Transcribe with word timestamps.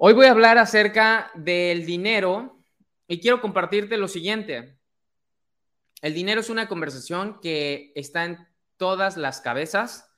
Hoy 0.00 0.12
voy 0.12 0.26
a 0.26 0.30
hablar 0.30 0.58
acerca 0.58 1.28
del 1.34 1.84
dinero 1.84 2.62
y 3.08 3.18
quiero 3.18 3.40
compartirte 3.40 3.96
lo 3.96 4.06
siguiente. 4.06 4.78
El 6.02 6.14
dinero 6.14 6.40
es 6.40 6.50
una 6.50 6.68
conversación 6.68 7.40
que 7.42 7.90
está 7.96 8.24
en 8.24 8.38
todas 8.76 9.16
las 9.16 9.40
cabezas, 9.40 10.08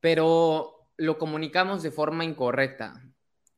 pero 0.00 0.88
lo 0.96 1.18
comunicamos 1.18 1.82
de 1.82 1.90
forma 1.90 2.24
incorrecta. 2.24 3.04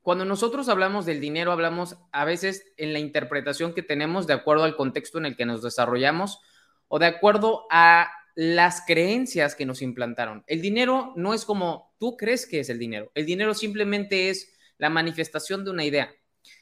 Cuando 0.03 0.25
nosotros 0.25 0.69
hablamos 0.69 1.07
del 1.07 1.21
dinero, 1.21 1.53
hablamos 1.53 1.97
a 2.11 2.25
veces 2.25 2.73
en 2.77 2.93
la 2.93 2.99
interpretación 2.99 3.73
que 3.73 3.85
tenemos 3.85 4.27
de 4.27 4.35
acuerdo 4.35 4.65
al 4.65 4.75
contexto 4.75 5.19
en 5.19 5.27
el 5.27 5.37
que 5.37 5.47
nos 5.47 5.63
desarrollamos 5.63 6.41
o 6.89 6.99
de 6.99 7.07
acuerdo 7.07 7.69
a 7.71 8.11
las 8.35 8.83
creencias 8.85 9.55
que 9.55 9.65
nos 9.65 9.81
implantaron. 9.81 10.43
El 10.49 10.61
dinero 10.61 11.13
no 11.15 11.35
es 11.35 11.45
como 11.45 11.95
tú 12.01 12.17
crees 12.17 12.47
que 12.49 12.59
es 12.59 12.69
el 12.69 12.81
dinero. 12.81 13.13
El 13.15 13.27
dinero 13.27 13.55
simplemente 13.55 14.29
es 14.29 14.56
la 14.79 14.91
manifestación 14.91 15.65
de 15.65 15.71
una 15.71 15.85
idea. 15.85 16.15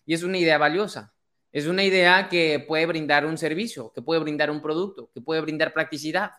Y 0.06 0.14
es 0.14 0.22
una 0.22 0.38
idea 0.38 0.58
valiosa. 0.58 1.14
Es 1.52 1.66
una 1.66 1.84
idea 1.84 2.28
que 2.28 2.64
puede 2.66 2.86
brindar 2.86 3.26
un 3.26 3.38
servicio, 3.38 3.92
que 3.92 4.02
puede 4.02 4.20
brindar 4.20 4.50
un 4.50 4.60
producto, 4.60 5.10
que 5.12 5.20
puede 5.20 5.40
brindar 5.40 5.72
practicidad, 5.72 6.32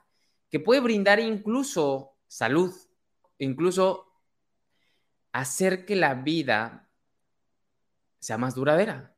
que 0.50 0.60
puede 0.60 0.82
brindar 0.82 1.20
incluso 1.20 2.18
salud, 2.28 2.74
incluso 3.38 4.12
hacer 5.32 5.86
que 5.86 5.96
la 5.96 6.16
vida 6.16 6.90
sea 8.20 8.38
más 8.38 8.56
duradera. 8.56 9.16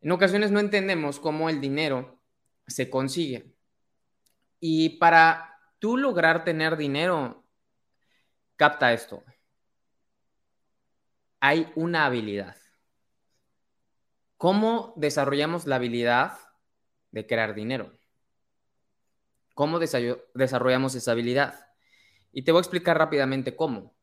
En 0.00 0.12
ocasiones 0.12 0.50
no 0.50 0.60
entendemos 0.60 1.20
cómo 1.20 1.50
el 1.50 1.60
dinero 1.60 2.18
se 2.66 2.88
consigue. 2.88 3.54
Y 4.58 4.98
para 4.98 5.58
tú 5.78 5.98
lograr 5.98 6.44
tener 6.44 6.76
dinero, 6.76 7.44
capta 8.56 8.92
esto 8.92 9.22
hay 11.46 11.70
una 11.74 12.06
habilidad. 12.06 12.56
¿Cómo 14.38 14.94
desarrollamos 14.96 15.66
la 15.66 15.76
habilidad 15.76 16.38
de 17.10 17.26
crear 17.26 17.54
dinero? 17.54 17.92
¿Cómo 19.54 19.78
desarrollamos 19.78 20.94
esa 20.94 21.12
habilidad? 21.12 21.66
Y 22.32 22.44
te 22.44 22.50
voy 22.50 22.60
a 22.60 22.62
explicar 22.62 22.96
rápidamente 22.96 23.54
cómo. 23.54 23.94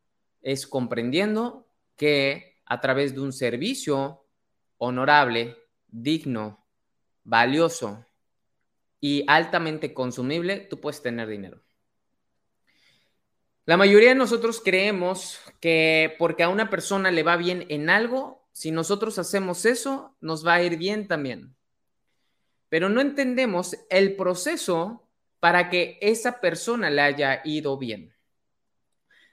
Es 0.43 0.67
comprendiendo 0.67 1.67
que 1.95 2.61
a 2.67 2.79
través 2.79 3.15
de 3.15 3.21
un 3.21 3.33
servicio 3.33 4.23
honorable, 4.77 5.57
digno, 5.87 6.63
valioso 7.23 8.05
y 8.99 9.25
altamente 9.25 9.95
consumible, 9.95 10.59
tú 10.69 10.79
puedes 10.79 11.01
tener 11.01 11.27
dinero. 11.27 11.59
La 13.65 13.77
mayoría 13.77 14.09
de 14.09 14.15
nosotros 14.15 14.61
creemos 14.63 15.39
que 15.59 16.15
porque 16.17 16.43
a 16.43 16.49
una 16.49 16.69
persona 16.69 17.11
le 17.11 17.23
va 17.23 17.37
bien 17.37 17.65
en 17.69 17.89
algo, 17.89 18.47
si 18.51 18.71
nosotros 18.71 19.19
hacemos 19.19 19.65
eso, 19.65 20.15
nos 20.19 20.45
va 20.45 20.55
a 20.55 20.63
ir 20.63 20.77
bien 20.77 21.07
también. 21.07 21.55
Pero 22.69 22.89
no 22.89 23.01
entendemos 23.01 23.77
el 23.89 24.15
proceso 24.15 25.07
para 25.39 25.69
que 25.69 25.99
esa 26.01 26.39
persona 26.39 26.89
le 26.89 27.01
haya 27.01 27.41
ido 27.43 27.77
bien. 27.77 28.13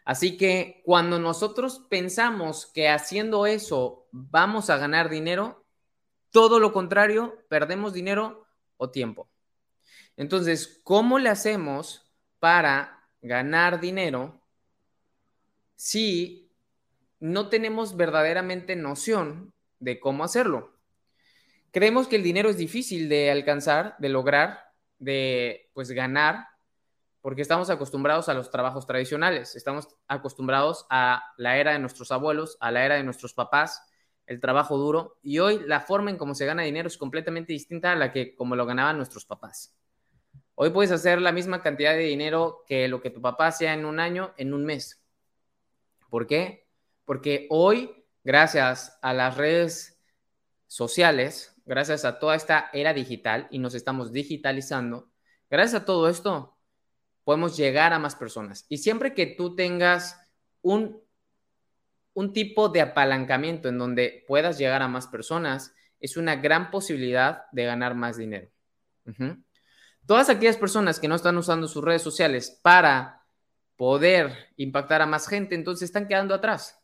Así 0.04 0.36
que 0.36 0.82
cuando 0.84 1.18
nosotros 1.18 1.86
pensamos 1.88 2.66
que 2.66 2.88
haciendo 2.88 3.46
eso 3.46 4.08
vamos 4.10 4.70
a 4.70 4.78
ganar 4.78 5.10
dinero, 5.10 5.64
todo 6.30 6.60
lo 6.60 6.72
contrario, 6.72 7.44
perdemos 7.48 7.92
dinero 7.92 8.46
o 8.76 8.90
tiempo. 8.90 9.28
Entonces, 10.16 10.80
¿cómo 10.82 11.18
le 11.18 11.28
hacemos 11.28 12.10
para 12.38 12.97
ganar 13.22 13.80
dinero 13.80 14.40
si 15.76 16.50
no 17.20 17.48
tenemos 17.48 17.96
verdaderamente 17.96 18.76
noción 18.76 19.52
de 19.80 20.00
cómo 20.00 20.24
hacerlo. 20.24 20.74
Creemos 21.70 22.08
que 22.08 22.16
el 22.16 22.22
dinero 22.22 22.48
es 22.48 22.56
difícil 22.56 23.08
de 23.08 23.30
alcanzar, 23.30 23.96
de 23.98 24.08
lograr, 24.08 24.72
de 24.98 25.70
pues 25.74 25.90
ganar, 25.90 26.46
porque 27.20 27.42
estamos 27.42 27.70
acostumbrados 27.70 28.28
a 28.28 28.34
los 28.34 28.50
trabajos 28.50 28.86
tradicionales, 28.86 29.54
estamos 29.54 29.88
acostumbrados 30.06 30.86
a 30.88 31.22
la 31.36 31.58
era 31.58 31.72
de 31.72 31.78
nuestros 31.78 32.10
abuelos, 32.10 32.56
a 32.60 32.70
la 32.70 32.84
era 32.84 32.94
de 32.94 33.04
nuestros 33.04 33.34
papás, 33.34 33.82
el 34.26 34.40
trabajo 34.40 34.76
duro, 34.76 35.18
y 35.22 35.38
hoy 35.38 35.60
la 35.66 35.80
forma 35.80 36.10
en 36.10 36.16
cómo 36.16 36.34
se 36.34 36.46
gana 36.46 36.62
dinero 36.62 36.88
es 36.88 36.98
completamente 36.98 37.52
distinta 37.52 37.92
a 37.92 37.96
la 37.96 38.12
que 38.12 38.34
como 38.34 38.56
lo 38.56 38.66
ganaban 38.66 38.96
nuestros 38.96 39.24
papás. 39.24 39.77
Hoy 40.60 40.70
puedes 40.70 40.90
hacer 40.90 41.20
la 41.20 41.30
misma 41.30 41.62
cantidad 41.62 41.92
de 41.92 42.00
dinero 42.00 42.64
que 42.66 42.88
lo 42.88 43.00
que 43.00 43.10
tu 43.10 43.22
papá 43.22 43.46
hacía 43.46 43.74
en 43.74 43.84
un 43.84 44.00
año, 44.00 44.34
en 44.36 44.52
un 44.52 44.64
mes. 44.64 45.00
¿Por 46.10 46.26
qué? 46.26 46.66
Porque 47.04 47.46
hoy, 47.48 48.04
gracias 48.24 48.98
a 49.00 49.14
las 49.14 49.36
redes 49.36 50.02
sociales, 50.66 51.54
gracias 51.64 52.04
a 52.04 52.18
toda 52.18 52.34
esta 52.34 52.70
era 52.72 52.92
digital 52.92 53.46
y 53.52 53.60
nos 53.60 53.76
estamos 53.76 54.10
digitalizando, 54.10 55.12
gracias 55.48 55.82
a 55.82 55.84
todo 55.84 56.08
esto, 56.08 56.58
podemos 57.22 57.56
llegar 57.56 57.92
a 57.92 58.00
más 58.00 58.16
personas. 58.16 58.66
Y 58.68 58.78
siempre 58.78 59.14
que 59.14 59.26
tú 59.26 59.54
tengas 59.54 60.20
un, 60.60 61.00
un 62.14 62.32
tipo 62.32 62.68
de 62.68 62.80
apalancamiento 62.80 63.68
en 63.68 63.78
donde 63.78 64.24
puedas 64.26 64.58
llegar 64.58 64.82
a 64.82 64.88
más 64.88 65.06
personas, 65.06 65.72
es 66.00 66.16
una 66.16 66.34
gran 66.34 66.72
posibilidad 66.72 67.44
de 67.52 67.64
ganar 67.64 67.94
más 67.94 68.16
dinero 68.16 68.50
todas 70.08 70.30
aquellas 70.30 70.56
personas 70.56 70.98
que 70.98 71.06
no 71.06 71.14
están 71.14 71.36
usando 71.36 71.68
sus 71.68 71.84
redes 71.84 72.00
sociales 72.00 72.58
para 72.62 73.26
poder 73.76 74.32
impactar 74.56 75.02
a 75.02 75.06
más 75.06 75.28
gente, 75.28 75.54
entonces 75.54 75.84
están 75.90 76.08
quedando 76.08 76.34
atrás. 76.34 76.80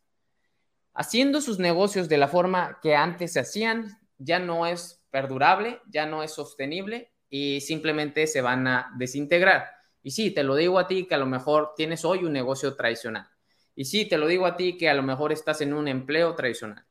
Haciendo 0.93 1.41
sus 1.41 1.59
negocios 1.59 2.11
de 2.11 2.19
la 2.19 2.29
forma 2.29 2.79
que 2.83 2.95
antes 2.95 3.33
se 3.33 3.41
hacían, 3.41 3.99
ya 4.19 4.39
no 4.39 4.67
es 4.67 5.03
perdurable, 5.11 5.81
ya 5.89 6.05
no 6.05 6.23
es 6.23 6.33
sostenible 6.33 7.15
y 7.31 7.63
simplemente 7.63 8.27
se 8.27 8.43
van 8.43 8.69
a 8.69 8.93
desintegrar. 8.99 9.71
Y 10.03 10.11
sí, 10.11 10.31
te 10.31 10.45
lo 10.45 10.55
digo 10.55 10.79
a 10.79 10.87
ti 10.87 11.07
que 11.07 11.15
a 11.15 11.19
lo 11.19 11.27
mejor 11.27 11.73
tienes 11.77 12.05
hoy 12.05 12.25
un 12.25 12.33
negocio 12.35 12.77
tradicional. 12.77 13.27
Y 13.75 13.87
sí, 13.87 14.05
te 14.07 14.19
lo 14.19 14.27
digo 14.27 14.45
a 14.45 14.55
ti 14.55 14.77
que 14.77 14.91
a 14.91 14.95
lo 14.95 15.03
mejor 15.03 15.33
estás 15.33 15.63
en 15.63 15.73
un 15.73 15.89
empleo 15.89 16.35
tradicional. 16.35 16.85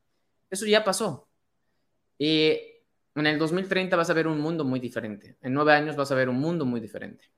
Eso 0.50 0.66
ya 0.66 0.84
pasó. 0.84 1.30
Y 2.18 2.73
en 3.16 3.28
el 3.28 3.38
2030 3.38 3.96
vas 3.96 4.10
a 4.10 4.14
ver 4.14 4.28
un 4.28 4.40
mundo 4.40 4.64
muy 4.64 4.80
diferente. 4.80 5.38
En 5.42 5.54
nueve 5.54 5.74
años 5.74 5.96
vas 5.96 6.12
a 6.12 6.16
ver 6.16 6.30
un 6.30 6.40
mundo 6.40 6.66
muy 6.66 6.80
diferente. 6.80 7.32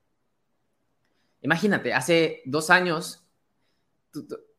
Imagínate, 1.41 1.93
hace 1.93 2.41
dos 2.45 2.69
años, 2.69 3.27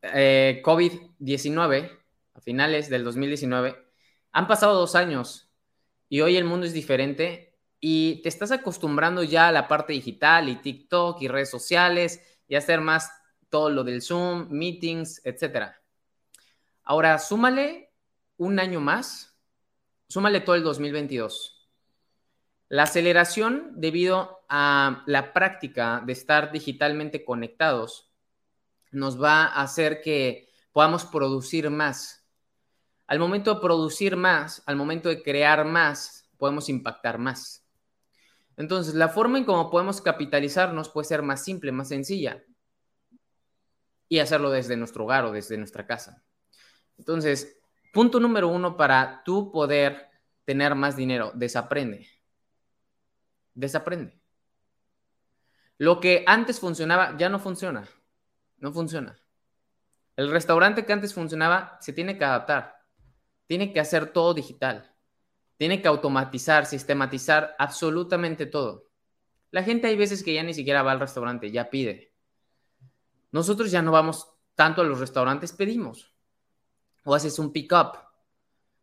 eh, 0.03 0.63
COVID-19, 0.65 1.91
a 2.35 2.41
finales 2.41 2.89
del 2.89 3.03
2019, 3.03 3.77
han 4.33 4.47
pasado 4.47 4.75
dos 4.75 4.95
años 4.95 5.51
y 6.09 6.21
hoy 6.21 6.37
el 6.37 6.45
mundo 6.45 6.67
es 6.67 6.73
diferente 6.73 7.59
y 7.81 8.23
te 8.23 8.29
estás 8.29 8.53
acostumbrando 8.53 9.23
ya 9.23 9.49
a 9.49 9.53
la 9.53 9.69
parte 9.69 9.95
digital 9.95 10.49
y 10.49 10.57
TikTok 10.57 11.21
y 11.23 11.29
redes 11.29 11.51
sociales 11.51 12.21
y 12.47 12.55
hacer 12.55 12.81
más 12.81 13.11
todo 13.49 13.71
lo 13.71 13.85
del 13.85 14.03
Zoom, 14.03 14.49
meetings, 14.51 15.23
etc. 15.25 15.73
Ahora, 16.83 17.19
súmale 17.19 17.91
un 18.37 18.59
año 18.59 18.81
más 18.81 19.36
súmale 20.09 20.41
todo 20.41 20.57
el 20.57 20.63
2022. 20.63 21.69
La 22.69 22.85
aceleración 22.85 23.73
debido 23.77 24.45
a 24.49 25.05
la 25.07 25.33
práctica 25.33 26.03
de 26.05 26.13
estar 26.13 26.51
digitalmente 26.51 27.25
conectados 27.25 28.13
nos 28.91 29.23
va 29.23 29.45
a 29.45 29.63
hacer 29.63 30.01
que 30.01 30.49
podamos 30.73 31.05
producir 31.05 31.71
más. 31.71 32.27
Al 33.07 33.19
momento 33.19 33.55
de 33.55 33.61
producir 33.61 34.17
más, 34.17 34.63
al 34.67 34.77
momento 34.77 35.09
de 35.09 35.23
crear 35.23 35.65
más, 35.65 36.29
podemos 36.37 36.69
impactar 36.69 37.19
más. 37.19 37.65
Entonces, 38.57 38.95
la 38.95 39.09
forma 39.09 39.39
en 39.39 39.45
cómo 39.45 39.71
podemos 39.71 40.01
capitalizarnos 40.01 40.89
puede 40.89 41.07
ser 41.07 41.23
más 41.23 41.45
simple, 41.45 41.73
más 41.73 41.89
sencilla 41.89 42.43
y 44.09 44.19
hacerlo 44.19 44.51
desde 44.51 44.77
nuestro 44.77 45.05
hogar 45.05 45.25
o 45.25 45.33
desde 45.33 45.59
nuestra 45.59 45.87
casa. 45.87 46.25
Entonces, 46.99 47.56
punto 47.97 48.21
número 48.21 48.49
uno 48.49 48.77
para 48.77 49.23
tú 49.25 49.51
poder 49.51 50.11
tener 50.45 50.75
más 50.75 50.97
dinero, 50.97 51.33
desaprende. 51.35 52.07
Desaprende. 53.55 54.21
Lo 55.79 55.99
que 55.99 56.23
antes 56.27 56.61
funcionaba 56.61 57.17
ya 57.17 57.31
no 57.31 57.39
funciona. 57.39 57.89
No 58.59 58.71
funciona. 58.71 59.19
El 60.15 60.31
restaurante 60.31 60.85
que 60.85 60.93
antes 60.93 61.15
funcionaba 61.15 61.79
se 61.81 61.95
tiene 61.95 62.19
que 62.19 62.27
adaptar. 62.27 62.85
Tiene 63.47 63.73
que 63.73 63.81
hacer 63.81 64.13
todo 64.13 64.35
digital. 64.35 64.95
Tiene 65.57 65.81
que 65.81 65.89
automatizar, 65.89 66.67
sistematizar 66.67 67.57
absolutamente 67.59 68.45
todo. 68.45 68.91
La 69.51 69.63
gente 69.63 69.87
hay 69.87 69.97
veces 69.97 70.23
que 70.23 70.35
ya 70.35 70.43
ni 70.43 70.53
siquiera 70.53 70.83
va 70.83 70.93
al 70.93 71.01
restaurante, 71.01 71.51
ya 71.51 71.71
pide. 71.71 72.13
Nosotros 73.33 73.71
ya 73.71 73.81
no 73.81 73.91
vamos 73.91 74.29
tanto 74.55 74.83
a 74.83 74.85
los 74.85 75.01
restaurantes, 75.01 75.55
pedimos. 75.55 76.13
O 77.07 77.15
haces 77.15 77.39
un 77.39 77.53
pick-up. 77.53 77.93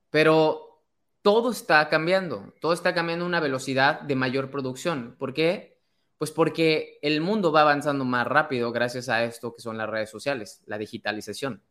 Pero 0.09 0.81
todo 1.21 1.51
está 1.51 1.87
cambiando. 1.89 2.53
Todo 2.59 2.73
está 2.73 2.95
cambiando 2.95 3.25
a 3.25 3.27
una 3.27 3.39
velocidad 3.39 4.01
de 4.01 4.15
mayor 4.15 4.49
producción. 4.49 5.15
¿Por 5.19 5.33
qué? 5.33 5.79
Pues 6.17 6.31
porque 6.31 6.99
el 7.01 7.21
mundo 7.21 7.51
va 7.51 7.61
avanzando 7.61 8.05
más 8.05 8.25
rápido 8.25 8.71
gracias 8.71 9.09
a 9.09 9.23
esto 9.23 9.53
que 9.53 9.61
son 9.61 9.77
las 9.77 9.89
redes 9.89 10.09
sociales, 10.09 10.61
la 10.65 10.77
digitalización. 10.77 11.61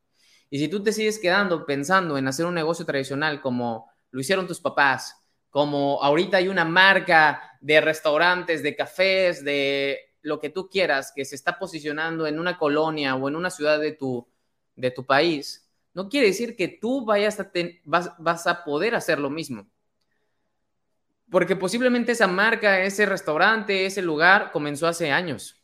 Y 0.51 0.59
si 0.59 0.69
tú 0.69 0.83
te 0.83 0.93
sigues 0.93 1.19
quedando 1.19 1.65
pensando 1.65 2.19
en 2.19 2.29
hacer 2.29 2.45
un 2.45 2.55
negocio 2.55 2.85
tradicional 2.85 3.41
como 3.41 3.91
lo 4.11 4.21
hicieron 4.21 4.47
tus 4.47 4.61
papás, 4.61 5.17
como 5.49 6.03
ahorita 6.03 6.37
hay 6.37 6.49
una 6.49 6.65
marca 6.65 7.57
de 7.61 7.81
restaurantes, 7.81 8.63
de 8.63 8.77
cafés, 8.77 9.45
de 9.45 9.99
lo 10.23 10.41
que 10.41 10.51
tú 10.51 10.69
quieras, 10.69 11.13
que 11.15 11.25
se 11.25 11.35
está 11.35 11.59
posicionando 11.59 12.27
en 12.27 12.39
una 12.39 12.59
colonia 12.59 13.15
o 13.17 13.29
en 13.29 13.37
una 13.37 13.51
ciudad 13.51 13.81
de 13.81 13.93
tu, 13.93 14.27
de 14.77 14.91
tu 14.91 15.05
país, 15.05 15.71
no 15.95 16.09
quiere 16.09 16.29
decir 16.29 16.57
que 16.57 16.69
tú 16.69 17.05
vayas 17.05 17.39
a 17.41 17.51
vas, 17.85 18.47
a 18.47 18.65
poder 18.65 18.95
hacer 18.95 19.19
lo 19.19 19.31
mismo. 19.31 19.69
Porque 21.31 21.57
posiblemente 21.57 22.13
esa 22.13 22.27
marca, 22.27 22.81
ese 22.81 23.07
restaurante, 23.07 23.87
ese 23.87 24.03
lugar 24.03 24.53
comenzó 24.53 24.87
hace 24.87 25.11
años. 25.11 25.63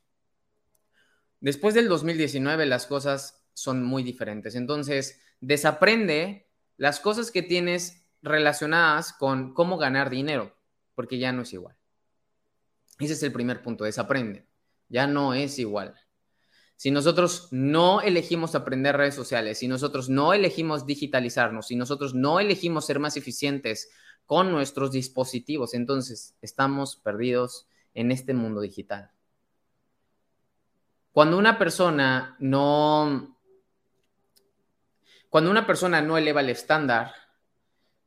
Después 1.41 1.75
del 1.75 1.89
2019 1.89 2.67
las 2.67 2.87
cosas 2.87 3.47
son 3.55 3.85
muy 3.85 4.03
diferentes. 4.03 4.55
Entonces, 4.55 5.21
desaprende 5.41 6.49
las 6.77 7.01
cosas 7.01 7.31
que 7.31 7.43
tienes 7.43 8.07
relacionadas 8.23 9.13
con 9.13 9.55
cómo 9.55 9.79
ganar 9.79 10.11
dinero, 10.11 10.57
porque 10.95 11.19
ya 11.19 11.33
no 11.33 11.43
es 11.43 11.53
igual. 11.53 11.77
Ese 12.99 13.13
es 13.13 13.23
el 13.23 13.33
primer 13.33 13.63
punto, 13.63 13.85
desaprende. 13.85 14.47
Ya 14.89 15.07
no 15.07 15.35
es 15.35 15.59
igual. 15.59 15.95
Si 16.79 16.91
nosotros 16.91 17.49
no 17.51 18.01
elegimos 18.01 18.55
aprender 18.55 18.97
redes 18.97 19.15
sociales, 19.15 19.59
si 19.59 19.69
nosotros 19.69 20.09
no 20.09 20.33
elegimos 20.33 20.87
digitalizarnos, 20.87 21.67
si 21.67 21.77
nosotros 21.77 22.15
no 22.15 22.41
elegimos 22.41 22.87
ser 22.87 23.01
más 23.01 23.19
eficientes 23.19 23.91
con 24.25 24.51
nuestros 24.51 24.93
dispositivos, 24.93 25.75
entonces 25.75 26.37
estamos 26.41 26.97
perdidos 26.97 27.69
en 27.93 28.13
este 28.13 28.33
mundo 28.33 28.61
digital. 28.61 29.11
Cuando 31.13 31.37
una 31.37 31.59
persona 31.59 32.37
no 32.39 33.37
cuando 35.29 35.51
una 35.51 35.67
persona 35.67 36.01
no 36.01 36.17
eleva 36.17 36.41
el 36.41 36.49
estándar, 36.49 37.13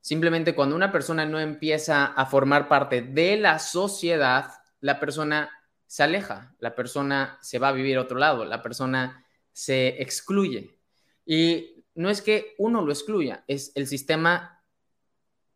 Simplemente 0.02 0.56
cuando 0.56 0.76
una 0.76 0.92
persona 0.92 1.26
no 1.28 1.40
empieza 1.40 2.06
a 2.08 2.26
formar 2.26 2.68
parte 2.68 3.04
de 3.04 3.38
la 3.38 3.60
sociedad, 3.60 4.50
la 4.80 5.00
persona 5.00 5.52
se 5.92 6.04
aleja, 6.04 6.56
la 6.60 6.74
persona 6.74 7.38
se 7.42 7.60
va 7.60 7.68
a 7.68 7.74
vivir 7.74 7.98
a 7.98 8.02
otro 8.04 8.18
lado, 8.18 8.46
la 8.46 8.62
persona 8.62 9.26
se 9.52 10.02
excluye. 10.02 10.80
Y 11.26 11.84
no 11.96 12.10
es 12.10 12.22
que 12.22 12.56
uno 12.60 12.82
lo 12.82 12.94
excluya, 12.94 13.44
es 13.46 13.74
el 13.76 13.88
sistema 13.88 14.64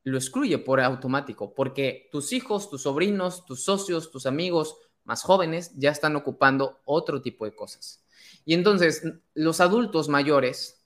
lo 0.04 0.18
excluye 0.18 0.58
por 0.58 0.82
automático, 0.82 1.54
porque 1.54 2.10
tus 2.12 2.34
hijos, 2.34 2.70
tus 2.70 2.82
sobrinos, 2.82 3.46
tus 3.46 3.64
socios, 3.64 4.12
tus 4.12 4.26
amigos 4.26 4.76
más 5.06 5.24
jóvenes 5.24 5.72
ya 5.78 5.92
están 5.92 6.18
ocupando 6.18 6.82
otro 6.84 7.22
tipo 7.22 7.46
de 7.46 7.56
cosas. 7.56 8.04
Y 8.44 8.56
entonces 8.56 9.04
los 9.36 9.62
adultos 9.62 10.10
mayores 10.10 10.84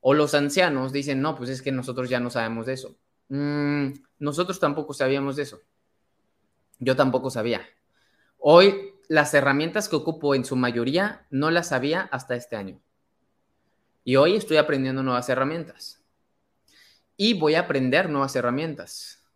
o 0.00 0.14
los 0.14 0.34
ancianos 0.34 0.92
dicen, 0.92 1.22
no, 1.22 1.36
pues 1.36 1.48
es 1.48 1.62
que 1.62 1.70
nosotros 1.70 2.10
ya 2.10 2.18
no 2.18 2.28
sabemos 2.28 2.66
de 2.66 2.72
eso. 2.72 2.96
Mm, 3.28 3.92
nosotros 4.18 4.58
tampoco 4.58 4.94
sabíamos 4.94 5.36
de 5.36 5.44
eso. 5.44 5.60
Yo 6.80 6.96
tampoco 6.96 7.30
sabía. 7.30 7.64
Hoy 8.46 8.92
las 9.08 9.32
herramientas 9.32 9.88
que 9.88 9.96
ocupo 9.96 10.34
en 10.34 10.44
su 10.44 10.54
mayoría 10.54 11.26
no 11.30 11.50
las 11.50 11.68
sabía 11.68 12.02
hasta 12.12 12.36
este 12.36 12.56
año. 12.56 12.78
Y 14.04 14.16
hoy 14.16 14.36
estoy 14.36 14.58
aprendiendo 14.58 15.02
nuevas 15.02 15.30
herramientas. 15.30 16.04
Y 17.16 17.32
voy 17.32 17.54
a 17.54 17.60
aprender 17.60 18.10
nuevas 18.10 18.36
herramientas. 18.36 19.26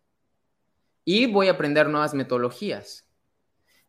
Y 1.07 1.25
voy 1.25 1.49
a 1.49 1.53
aprender 1.53 1.89
nuevas 1.89 2.13
metodologías. 2.13 3.09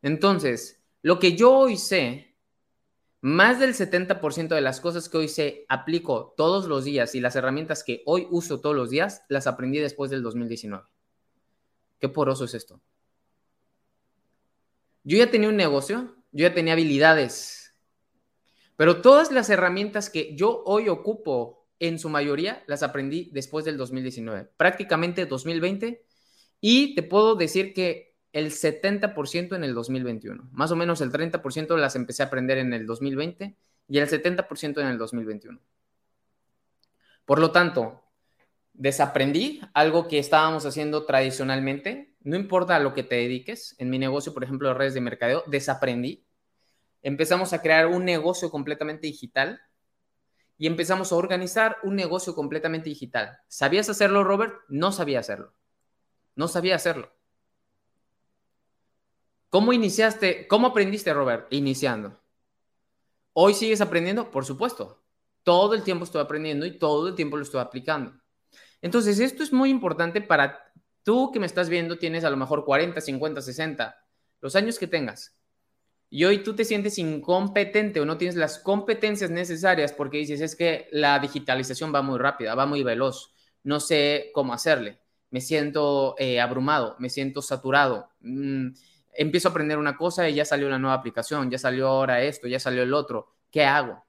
Entonces, 0.02 0.82
lo 1.02 1.20
que 1.20 1.36
yo 1.36 1.52
hoy 1.52 1.76
sé 1.76 2.38
más 3.20 3.60
del 3.60 3.74
70% 3.74 4.56
de 4.56 4.62
las 4.62 4.80
cosas 4.80 5.10
que 5.10 5.18
hoy 5.18 5.28
se 5.28 5.66
aplico 5.68 6.34
todos 6.38 6.68
los 6.68 6.86
días 6.86 7.14
y 7.14 7.20
las 7.20 7.36
herramientas 7.36 7.84
que 7.84 8.04
hoy 8.06 8.26
uso 8.32 8.62
todos 8.62 8.74
los 8.74 8.90
días, 8.90 9.24
las 9.28 9.48
aprendí 9.48 9.80
después 9.80 10.12
del 10.12 10.24
2019. 10.24 10.86
Qué 12.00 12.08
poroso 12.08 12.46
es 12.46 12.54
esto. 12.54 12.82
Yo 15.04 15.18
ya 15.18 15.32
tenía 15.32 15.50
un 15.50 15.58
negocio, 15.58 16.16
yo 16.32 16.48
ya 16.48 16.54
tenía 16.54 16.74
habilidades, 16.74 17.76
pero 18.76 19.02
todas 19.02 19.32
las 19.32 19.50
herramientas 19.50 20.10
que 20.10 20.36
yo 20.36 20.64
hoy 20.66 20.88
ocupo, 20.88 21.68
en 21.80 21.98
su 21.98 22.10
mayoría, 22.10 22.64
las 22.68 22.84
aprendí 22.84 23.30
después 23.34 23.66
del 23.66 23.78
2019, 23.78 24.50
prácticamente 24.58 25.26
2020, 25.26 26.06
y 26.62 26.96
te 26.96 27.04
puedo 27.04 27.36
decir 27.36 27.74
que 27.74 28.16
el 28.32 28.52
70% 28.52 29.56
en 29.56 29.64
el 29.64 29.74
2021. 29.74 30.50
Más 30.52 30.72
o 30.72 30.76
menos 30.76 31.02
el 31.02 31.12
30% 31.12 31.78
las 31.78 31.96
empecé 31.96 32.24
a 32.24 32.28
aprender 32.28 32.58
en 32.58 32.74
el 32.74 32.86
2020 32.86 33.58
y 33.88 33.98
el 33.98 34.08
70% 34.08 34.82
en 34.82 34.88
el 34.88 34.98
2021. 34.98 35.60
Por 37.26 37.40
lo 37.40 37.52
tanto, 37.52 38.04
desaprendí 38.74 39.62
algo 39.74 40.08
que 40.08 40.20
estábamos 40.20 40.66
haciendo 40.66 41.06
tradicionalmente. 41.06 42.09
No 42.22 42.36
importa 42.36 42.76
a 42.76 42.80
lo 42.80 42.94
que 42.94 43.04
te 43.04 43.16
dediques. 43.16 43.76
En 43.80 43.90
mi 43.90 43.98
negocio, 43.98 44.34
por 44.34 44.44
ejemplo, 44.44 44.68
de 44.68 44.74
redes 44.74 44.94
de 44.94 45.02
mercadeo, 45.02 45.44
desaprendí. 45.48 46.26
Empezamos 47.02 47.54
a 47.54 47.62
crear 47.62 47.88
un 47.88 48.04
negocio 48.04 48.50
completamente 48.50 49.08
digital 49.08 49.62
y 50.58 50.68
empezamos 50.68 51.12
a 51.12 51.16
organizar 51.16 51.78
un 51.84 51.96
negocio 51.96 52.36
completamente 52.36 52.90
digital. 52.90 53.40
¿Sabías 53.48 53.90
hacerlo, 53.90 54.26
Robert? 54.26 54.56
No 54.68 54.92
sabía 54.92 55.20
hacerlo. 55.20 55.54
No 56.36 56.50
sabía 56.50 56.76
hacerlo. 56.76 57.12
¿Cómo 59.50 59.72
iniciaste? 59.72 60.48
¿Cómo 60.48 60.68
aprendiste, 60.68 61.14
Robert? 61.14 61.48
Iniciando. 61.52 62.20
¿Hoy 63.34 63.54
sigues 63.54 63.80
aprendiendo? 63.80 64.30
Por 64.30 64.46
supuesto. 64.46 65.02
Todo 65.44 65.74
el 65.74 65.84
tiempo 65.84 66.04
estoy 66.04 66.22
aprendiendo 66.22 66.66
y 66.66 66.78
todo 66.78 67.08
el 67.08 67.16
tiempo 67.16 67.38
lo 67.38 67.44
estoy 67.44 67.62
aplicando. 67.62 68.14
Entonces, 68.82 69.20
esto 69.20 69.44
es 69.44 69.54
muy 69.54 69.70
importante 69.70 70.22
para 70.22 70.72
tú 71.04 71.32
que 71.32 71.40
me 71.40 71.46
estás 71.46 71.70
viendo, 71.70 71.98
tienes 71.98 72.24
a 72.24 72.30
lo 72.30 72.38
mejor 72.38 72.66
40, 72.66 73.00
50, 73.02 73.42
60, 73.42 73.96
los 74.42 74.56
años 74.56 74.80
que 74.80 74.88
tengas. 74.88 75.40
Y 76.10 76.26
hoy 76.26 76.44
tú 76.44 76.56
te 76.56 76.66
sientes 76.66 76.98
incompetente 76.98 78.00
o 78.00 78.06
no 78.06 78.18
tienes 78.18 78.36
las 78.36 78.58
competencias 78.58 79.30
necesarias 79.30 79.94
porque 79.94 80.18
dices, 80.18 80.42
es 80.42 80.56
que 80.56 80.88
la 80.92 81.20
digitalización 81.20 81.94
va 81.94 82.02
muy 82.02 82.18
rápida, 82.18 82.56
va 82.56 82.66
muy 82.66 82.84
veloz, 82.84 83.34
no 83.64 83.80
sé 83.80 84.32
cómo 84.34 84.54
hacerle, 84.54 85.00
me 85.30 85.42
siento 85.42 86.16
eh, 86.18 86.40
abrumado, 86.40 86.96
me 86.98 87.10
siento 87.10 87.42
saturado. 87.44 88.10
Mm, 88.22 88.70
empiezo 89.14 89.50
a 89.50 89.52
aprender 89.52 89.78
una 89.78 89.98
cosa 89.98 90.28
y 90.28 90.34
ya 90.34 90.46
salió 90.46 90.68
una 90.68 90.80
nueva 90.80 90.96
aplicación, 90.96 91.52
ya 91.52 91.60
salió 91.60 91.88
ahora 91.88 92.24
esto, 92.24 92.48
ya 92.48 92.60
salió 92.60 92.82
el 92.82 92.94
otro. 92.94 93.36
¿Qué 93.52 93.64
hago? 93.64 94.04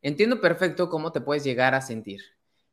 Entiendo 0.00 0.40
perfecto 0.40 0.88
cómo 0.88 1.12
te 1.12 1.20
puedes 1.20 1.44
llegar 1.44 1.74
a 1.74 1.82
sentir, 1.82 2.22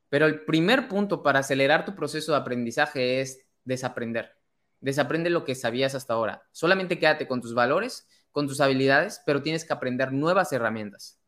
pero 0.10 0.26
el 0.26 0.46
primer 0.46 0.88
punto 0.88 1.24
para 1.24 1.40
acelerar 1.40 1.86
tu 1.86 1.96
proceso 1.96 2.32
de 2.32 2.38
aprendizaje 2.38 3.22
es 3.22 3.40
desaprender. 3.64 4.38
Desaprende 4.80 5.30
lo 5.30 5.46
que 5.46 5.56
sabías 5.56 5.96
hasta 5.96 6.14
ahora. 6.14 6.44
Solamente 6.52 7.00
quédate 7.00 7.28
con 7.28 7.42
tus 7.42 7.54
valores, 7.54 8.08
con 8.32 8.48
tus 8.48 8.62
habilidades, 8.62 9.22
pero 9.26 9.42
tienes 9.42 9.66
que 9.66 9.74
aprender 9.74 10.12
nuevas 10.12 10.54
herramientas. 10.54 11.20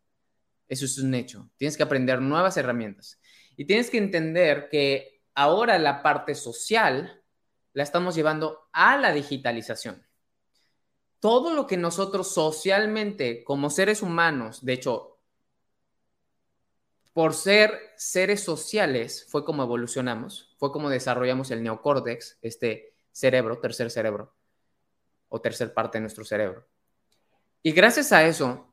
Eso 0.68 0.86
es 0.86 0.98
un 1.00 1.14
hecho. 1.16 1.50
Tienes 1.58 1.78
que 1.78 1.84
aprender 1.84 2.22
nuevas 2.22 2.58
herramientas. 2.58 3.20
Y 3.56 3.66
tienes 3.66 3.90
que 3.90 3.98
entender 3.98 4.68
que 4.70 5.22
ahora 5.34 5.80
la 5.80 6.04
parte 6.04 6.36
social 6.36 7.24
la 7.74 7.84
estamos 7.84 8.16
llevando 8.16 8.68
a 8.74 8.98
la 8.98 9.12
digitalización. 9.14 10.06
todo 11.20 11.54
lo 11.54 11.68
que 11.68 11.78
nosotros 11.78 12.34
socialmente, 12.34 13.44
como 13.44 13.70
seres 13.70 14.02
humanos, 14.02 14.64
de 14.64 14.74
hecho, 14.74 15.17
por 17.18 17.34
ser 17.34 17.96
seres 17.96 18.44
sociales, 18.44 19.26
fue 19.28 19.44
como 19.44 19.64
evolucionamos, 19.64 20.54
fue 20.60 20.72
como 20.72 20.88
desarrollamos 20.88 21.50
el 21.50 21.64
neocórtex, 21.64 22.38
este 22.44 22.94
cerebro, 23.12 23.58
tercer 23.58 23.90
cerebro, 23.90 24.36
o 25.28 25.42
tercer 25.42 25.74
parte 25.74 25.98
de 25.98 26.02
nuestro 26.04 26.24
cerebro. 26.24 26.68
Y 27.64 27.72
gracias 27.72 28.12
a 28.12 28.24
eso, 28.24 28.72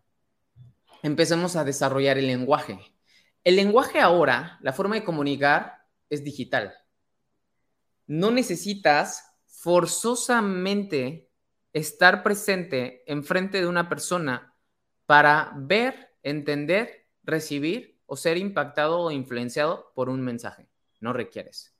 empezamos 1.02 1.56
a 1.56 1.64
desarrollar 1.64 2.18
el 2.18 2.26
lenguaje. 2.26 2.78
El 3.44 3.56
lenguaje 3.56 3.98
ahora, 3.98 4.58
la 4.60 4.74
forma 4.74 4.96
de 4.96 5.04
comunicar, 5.04 5.78
es 6.10 6.22
digital. 6.22 6.74
No 8.06 8.30
necesitas 8.30 9.24
forzosamente 9.46 11.30
estar 11.72 12.22
presente 12.22 13.10
enfrente 13.10 13.62
de 13.62 13.68
una 13.68 13.88
persona 13.88 14.54
para 15.06 15.50
ver, 15.56 16.14
entender, 16.22 17.06
recibir 17.22 17.93
o 18.14 18.16
ser 18.16 18.36
impactado 18.36 19.00
o 19.00 19.10
influenciado 19.10 19.90
por 19.92 20.08
un 20.08 20.20
mensaje. 20.20 20.68
No 21.00 21.12
requieres. 21.12 21.74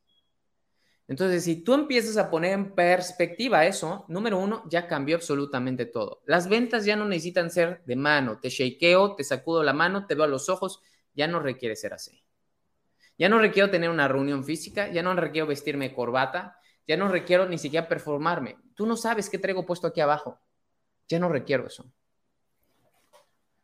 Entonces, 1.07 1.45
si 1.45 1.63
tú 1.63 1.75
empiezas 1.75 2.17
a 2.17 2.29
poner 2.29 2.55
en 2.55 2.75
perspectiva 2.75 3.67
eso, 3.67 4.05
número 4.09 4.39
uno, 4.39 4.65
ya 4.69 4.89
cambió 4.89 5.15
absolutamente 5.15 5.87
todo. 5.87 6.23
Las 6.27 6.49
ventas 6.49 6.85
ya 6.85 6.97
no 6.97 7.05
necesitan 7.05 7.53
ser 7.53 7.85
de 7.85 7.95
mano. 7.95 8.41
Te 8.41 8.49
shakeo, 8.49 9.15
te 9.15 9.23
sacudo 9.23 9.63
la 9.63 9.73
mano, 9.73 10.07
te 10.09 10.17
veo 10.17 10.25
a 10.25 10.27
los 10.27 10.49
ojos. 10.49 10.83
Ya 11.15 11.29
no 11.29 11.39
requiere 11.39 11.77
ser 11.77 11.95
así. 11.95 12.25
Ya 13.17 13.29
no 13.29 13.39
requiero 13.39 13.71
tener 13.71 13.91
una 13.91 14.09
reunión 14.09 14.43
física, 14.43 14.91
ya 14.91 15.05
no 15.05 15.15
requiero 15.15 15.47
vestirme 15.47 15.95
corbata, 15.95 16.59
ya 16.85 16.97
no 16.97 17.07
requiero 17.07 17.47
ni 17.47 17.59
siquiera 17.59 17.87
performarme. 17.87 18.57
Tú 18.75 18.87
no 18.87 18.97
sabes 18.97 19.31
qué 19.31 19.39
traigo 19.39 19.65
puesto 19.65 19.87
aquí 19.87 20.01
abajo. 20.01 20.41
Ya 21.07 21.21
no 21.21 21.29
requiero 21.29 21.69
eso. 21.69 21.85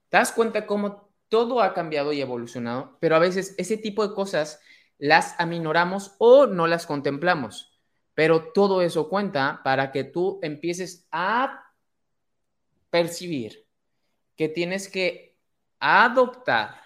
¿Te 0.08 0.18
das 0.18 0.30
cuenta 0.30 0.66
cómo 0.66 1.09
todo 1.30 1.62
ha 1.62 1.72
cambiado 1.72 2.12
y 2.12 2.20
evolucionado? 2.20 2.98
Pero 3.00 3.16
a 3.16 3.20
veces 3.20 3.54
ese 3.56 3.78
tipo 3.78 4.06
de 4.06 4.14
cosas 4.14 4.60
las 4.98 5.34
aminoramos 5.38 6.14
o 6.18 6.46
no 6.46 6.66
las 6.66 6.86
contemplamos. 6.86 7.80
Pero 8.14 8.52
todo 8.52 8.82
eso 8.82 9.08
cuenta 9.08 9.62
para 9.64 9.92
que 9.92 10.04
tú 10.04 10.38
empieces 10.42 11.08
a 11.10 11.72
percibir 12.90 13.66
que 14.36 14.48
tienes 14.48 14.88
que 14.88 15.38
adoptar 15.78 16.82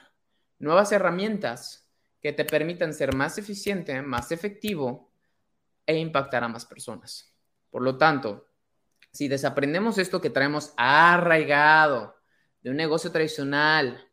nuevas 0.59 0.93
herramientas 0.93 1.91
que 2.21 2.33
te 2.33 2.45
permitan 2.45 2.95
ser 2.95 3.15
más 3.15 3.37
eficiente, 3.39 4.01
más 4.01 4.33
efectivo 4.33 5.11
e 5.87 5.99
impactar 5.99 6.45
a 6.45 6.49
más 6.49 6.65
personas. 6.65 7.35
Por 7.71 7.83
lo 7.83 7.99
tanto, 7.99 8.49
si 9.13 9.29
desaprendemos 9.29 9.99
esto 9.99 10.21
que 10.21 10.31
traemos 10.31 10.73
arraigado 10.77 12.17
de 12.63 12.71
un 12.71 12.77
negocio 12.77 13.13
tradicional, 13.13 14.11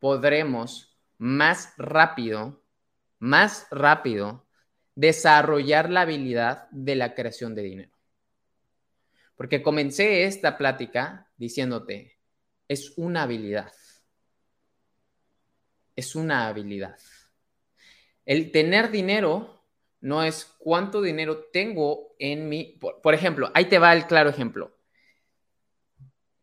podremos 0.00 0.98
más 1.18 1.74
rápido 1.76 2.62
más 3.18 3.66
rápido 3.70 4.46
desarrollar 4.94 5.90
la 5.90 6.02
habilidad 6.02 6.68
de 6.70 6.96
la 6.96 7.14
creación 7.14 7.54
de 7.54 7.62
dinero. 7.62 7.92
Porque 9.36 9.62
comencé 9.62 10.24
esta 10.24 10.58
plática 10.58 11.30
diciéndote, 11.36 12.18
es 12.66 12.94
una 12.96 13.22
habilidad. 13.22 13.72
Es 15.94 16.14
una 16.14 16.48
habilidad. 16.48 16.98
El 18.24 18.50
tener 18.50 18.90
dinero 18.90 19.64
no 20.00 20.22
es 20.22 20.44
cuánto 20.58 21.00
dinero 21.00 21.44
tengo 21.52 22.14
en 22.18 22.48
mi... 22.48 22.78
Por, 22.78 23.14
ejemplo, 23.14 23.50
ahí 23.54 23.66
te 23.66 23.78
va 23.78 23.92
el 23.92 24.06
claro 24.06 24.30
ejemplo. 24.30 24.76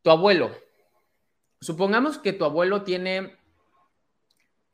Tu 0.01 0.09
abuelo. 0.09 0.51
Supongamos 1.61 2.17
que 2.17 2.33
tu 2.33 2.45
abuelo 2.45 2.83
tiene 2.83 3.34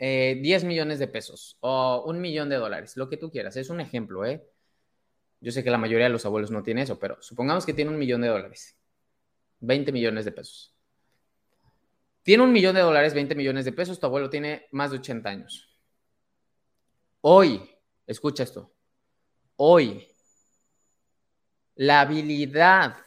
10 0.01 0.63
eh, 0.63 0.65
millones 0.65 0.97
de 0.97 1.07
pesos 1.07 1.57
o 1.59 2.03
un 2.07 2.19
millón 2.21 2.49
de 2.49 2.55
dólares, 2.55 2.97
lo 2.97 3.07
que 3.07 3.17
tú 3.17 3.29
quieras. 3.29 3.55
Es 3.55 3.69
un 3.69 3.79
ejemplo, 3.79 4.25
¿eh? 4.25 4.43
Yo 5.41 5.51
sé 5.51 5.63
que 5.63 5.69
la 5.69 5.77
mayoría 5.77 6.05
de 6.05 6.11
los 6.11 6.25
abuelos 6.25 6.49
no 6.49 6.63
tiene 6.63 6.81
eso, 6.81 6.97
pero 6.97 7.21
supongamos 7.21 7.67
que 7.67 7.73
tiene 7.75 7.91
un 7.91 7.99
millón 7.99 8.21
de 8.21 8.29
dólares, 8.29 8.75
20 9.59 9.91
millones 9.91 10.25
de 10.25 10.31
pesos. 10.31 10.75
Tiene 12.23 12.43
un 12.43 12.51
millón 12.51 12.73
de 12.73 12.81
dólares, 12.81 13.13
20 13.13 13.35
millones 13.35 13.63
de 13.63 13.73
pesos, 13.73 13.99
tu 13.99 14.07
abuelo 14.07 14.29
tiene 14.29 14.65
más 14.71 14.89
de 14.89 14.97
80 14.97 15.29
años. 15.29 15.79
Hoy, 17.21 17.61
escucha 18.07 18.41
esto, 18.41 18.73
hoy, 19.55 20.07
la 21.75 22.01
habilidad 22.01 22.97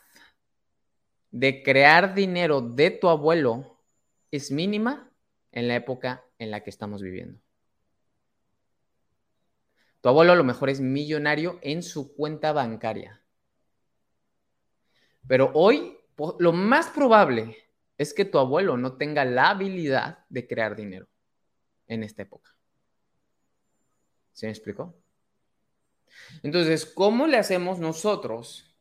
de 1.33 1.61
crear 1.65 2.15
dinero 2.15 2.61
de 2.61 2.93
tu 2.93 3.09
abuelo 3.09 3.81
es 4.31 4.53
mínima 4.53 5.11
en 5.55 5.69
la 5.69 5.77
época 5.77 6.25
en 6.39 6.51
la 6.51 6.63
que 6.63 6.71
estamos 6.71 7.01
viviendo. 7.01 7.41
Tu 10.01 10.09
abuelo 10.09 10.33
a 10.33 10.37
lo 10.37 10.45
mejor 10.45 10.69
es 10.69 10.81
millonario 10.81 11.59
en 11.63 11.83
su 11.83 12.15
cuenta 12.15 12.53
bancaria. 12.53 13.23
Pero 15.27 15.51
hoy 15.55 15.97
lo 16.39 16.53
más 16.53 16.89
probable 16.89 17.57
es 17.97 18.13
que 18.13 18.25
tu 18.25 18.39
abuelo 18.39 18.77
no 18.77 18.97
tenga 18.97 19.25
la 19.25 19.51
habilidad 19.51 20.27
de 20.29 20.47
crear 20.47 20.77
dinero 20.77 21.09
en 21.87 22.03
esta 22.03 22.23
época. 22.23 22.51
¿Se 24.33 24.47
me 24.47 24.53
explicó? 24.53 24.95
Entonces, 26.43 26.85
¿cómo 26.85 27.29
le 27.29 27.39
hacemos 27.39 27.79
nosotros? 27.79 28.77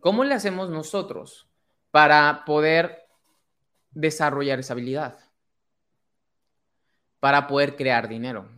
¿Cómo 0.00 0.22
le 0.22 0.34
hacemos 0.34 0.70
nosotros 0.70 1.50
para 1.90 2.44
poder 2.46 3.08
desarrollar 3.90 4.60
esa 4.60 4.74
habilidad? 4.74 5.27
Para 7.20 7.46
poder 7.46 7.76
crear 7.76 8.08
dinero, 8.08 8.48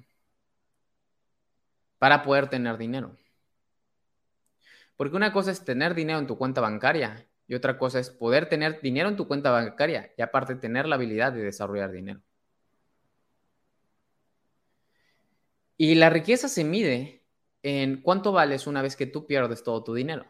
para 1.99 2.23
poder 2.23 2.49
tener 2.49 2.77
dinero. 2.79 3.17
Porque 4.97 5.17
una 5.17 5.33
cosa 5.33 5.51
es 5.51 5.65
tener 5.65 5.95
dinero 5.95 6.19
en 6.19 6.27
tu 6.27 6.37
cuenta 6.37 6.61
bancaria 6.61 7.27
y 7.47 7.55
otra 7.55 7.79
cosa 7.79 7.99
es 7.99 8.11
poder 8.11 8.49
tener 8.49 8.81
dinero 8.81 9.09
en 9.09 9.17
tu 9.17 9.27
cuenta 9.27 9.51
bancaria 9.51 10.13
y 10.17 10.23
aparte 10.23 10.55
tener 10.57 10.87
la 10.87 10.97
habilidad 10.97 11.33
de 11.33 11.43
desarrollar 11.43 11.91
dinero. 11.91 12.21
Y 15.77 15.95
la 15.95 16.11
riqueza 16.11 16.49
se 16.49 16.63
mide 16.63 17.25
en 17.63 18.03
cuánto 18.03 18.33
vales 18.33 18.67
una 18.67 18.83
vez 18.83 18.97
que 18.97 19.07
tú 19.07 19.27
pierdes 19.27 19.63
todo 19.63 19.83
tu 19.83 19.95
dinero. 19.95 20.27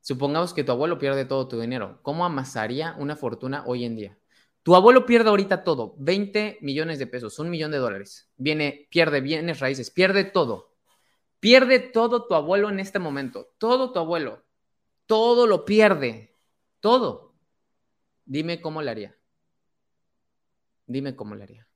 Supongamos 0.00 0.54
que 0.54 0.64
tu 0.64 0.72
abuelo 0.72 0.98
pierde 0.98 1.24
todo 1.24 1.48
tu 1.48 1.60
dinero. 1.60 1.98
¿Cómo 2.02 2.24
amasaría 2.24 2.94
una 2.98 3.16
fortuna 3.16 3.64
hoy 3.66 3.84
en 3.84 3.96
día? 3.96 4.18
Tu 4.62 4.74
abuelo 4.74 5.06
pierde 5.06 5.30
ahorita 5.30 5.64
todo, 5.64 5.94
20 5.98 6.58
millones 6.60 6.98
de 6.98 7.06
pesos, 7.06 7.38
un 7.38 7.50
millón 7.50 7.70
de 7.70 7.78
dólares. 7.78 8.30
Viene, 8.36 8.86
pierde 8.90 9.20
bienes 9.20 9.60
raíces, 9.60 9.90
pierde 9.90 10.24
todo. 10.24 10.74
Pierde 11.40 11.78
todo 11.78 12.26
tu 12.26 12.34
abuelo 12.34 12.68
en 12.68 12.80
este 12.80 12.98
momento, 12.98 13.54
todo 13.58 13.92
tu 13.92 13.98
abuelo. 13.98 14.44
Todo 15.06 15.46
lo 15.46 15.64
pierde, 15.64 16.36
todo. 16.80 17.34
Dime 18.24 18.60
cómo 18.60 18.82
le 18.82 18.90
haría. 18.90 19.16
Dime 20.86 21.16
cómo 21.16 21.34
le 21.34 21.44
haría. 21.44 21.68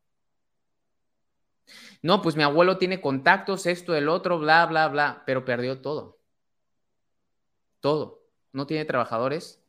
No, 2.03 2.21
pues 2.21 2.37
mi 2.37 2.43
abuelo 2.43 2.79
tiene 2.79 3.01
contactos, 3.01 3.67
esto, 3.67 3.95
el 3.95 4.09
otro, 4.09 4.39
bla, 4.39 4.67
bla, 4.67 4.89
bla, 4.89 5.23
pero 5.25 5.45
perdió 5.45 5.81
todo. 5.81 6.19
Todo. 7.81 8.23
No 8.53 8.67
tiene 8.67 8.85
trabajadores, 8.85 9.65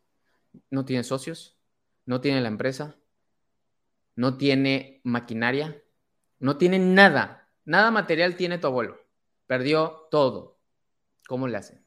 no 0.69 0.83
tiene 0.85 1.03
socios, 1.03 1.57
no 2.05 2.19
tiene 2.19 2.41
la 2.41 2.47
empresa, 2.47 2.97
no 4.15 4.37
tiene 4.37 5.01
maquinaria, 5.03 5.81
no 6.39 6.57
tiene 6.57 6.79
nada, 6.79 7.49
nada 7.65 7.91
material 7.91 8.35
tiene 8.35 8.57
tu 8.57 8.67
abuelo. 8.67 8.99
Perdió 9.47 10.07
todo. 10.11 10.59
¿Cómo 11.27 11.47
le 11.47 11.57
hace? 11.57 11.81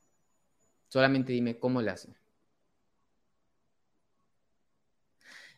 Solamente 0.89 1.33
dime 1.33 1.59
cómo 1.59 1.83
le 1.83 1.91
hace. 1.91 2.17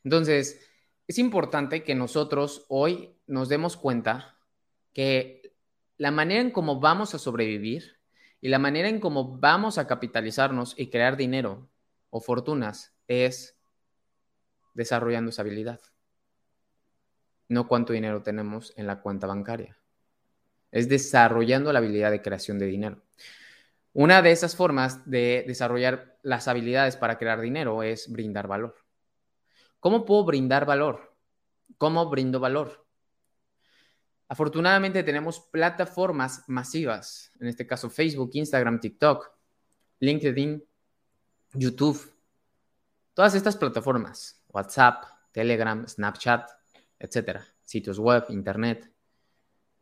Entonces, 0.05 0.69
es 1.07 1.19
importante 1.19 1.83
que 1.83 1.95
nosotros 1.95 2.65
hoy 2.69 3.17
nos 3.27 3.49
demos 3.49 3.77
cuenta 3.77 4.39
que 4.93 5.55
la 5.97 6.11
manera 6.11 6.41
en 6.41 6.51
cómo 6.51 6.81
vamos 6.81 7.15
a 7.15 7.19
sobrevivir 7.19 7.99
y 8.41 8.49
la 8.49 8.59
manera 8.59 8.89
en 8.89 9.01
cómo 9.01 9.39
vamos 9.39 9.79
a 9.79 9.87
capitalizarnos 9.87 10.75
y 10.79 10.91
crear 10.91 11.17
dinero 11.17 11.69
o 12.11 12.21
fortunas 12.21 12.95
es 13.09 13.59
desarrollando 14.75 15.31
esa 15.31 15.43
habilidad 15.43 15.81
no 17.49 17.67
cuánto 17.67 17.93
dinero 17.93 18.23
tenemos 18.23 18.73
en 18.77 18.87
la 18.87 19.01
cuenta 19.01 19.27
bancaria. 19.27 19.79
Es 20.71 20.89
desarrollando 20.89 21.73
la 21.73 21.79
habilidad 21.79 22.11
de 22.11 22.23
creación 22.23 22.59
de 22.59 22.67
dinero. 22.67 23.03
Una 23.93 24.23
de 24.23 24.31
esas 24.31 24.55
formas 24.55 25.11
de 25.11 25.45
desarrollar 25.47 26.19
las 26.23 26.47
habilidades 26.47 26.97
para 26.97 27.19
crear 27.19 27.41
dinero 27.41 27.83
es 27.83 28.13
brindar 28.13 28.47
valor. 28.47 28.77
¿Cómo 29.81 30.05
puedo 30.05 30.25
brindar 30.25 30.67
valor? 30.67 31.17
¿Cómo 31.79 32.09
brindo 32.11 32.39
valor? 32.41 32.87
Afortunadamente 34.29 35.03
tenemos 35.03 35.41
plataformas 35.41 36.45
masivas, 36.49 37.33
en 37.41 37.49
este 37.49 37.67
caso 37.67 37.89
Facebook, 37.89 38.31
Instagram, 38.35 38.79
TikTok, 38.79 39.31
LinkedIn, 40.01 40.63
YouTube, 41.55 42.15
todas 43.15 43.35
estas 43.35 43.57
plataformas, 43.57 44.45
WhatsApp, 44.49 45.05
Telegram, 45.33 45.87
Snapchat, 45.89 46.58
etcétera, 46.99 47.47
sitios 47.65 47.99
web, 47.99 48.25
internet. 48.29 48.91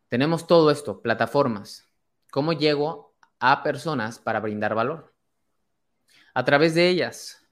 Tenemos 0.07 0.47
todo 0.47 0.71
esto, 0.71 1.01
plataformas. 1.01 1.87
¿Cómo 2.31 2.53
llego 2.53 3.15
a 3.39 3.63
personas 3.63 4.19
para 4.19 4.39
brindar 4.39 4.75
valor? 4.75 5.13
A 6.33 6.45
través 6.45 6.75
de 6.75 6.89
ellas. 6.89 7.47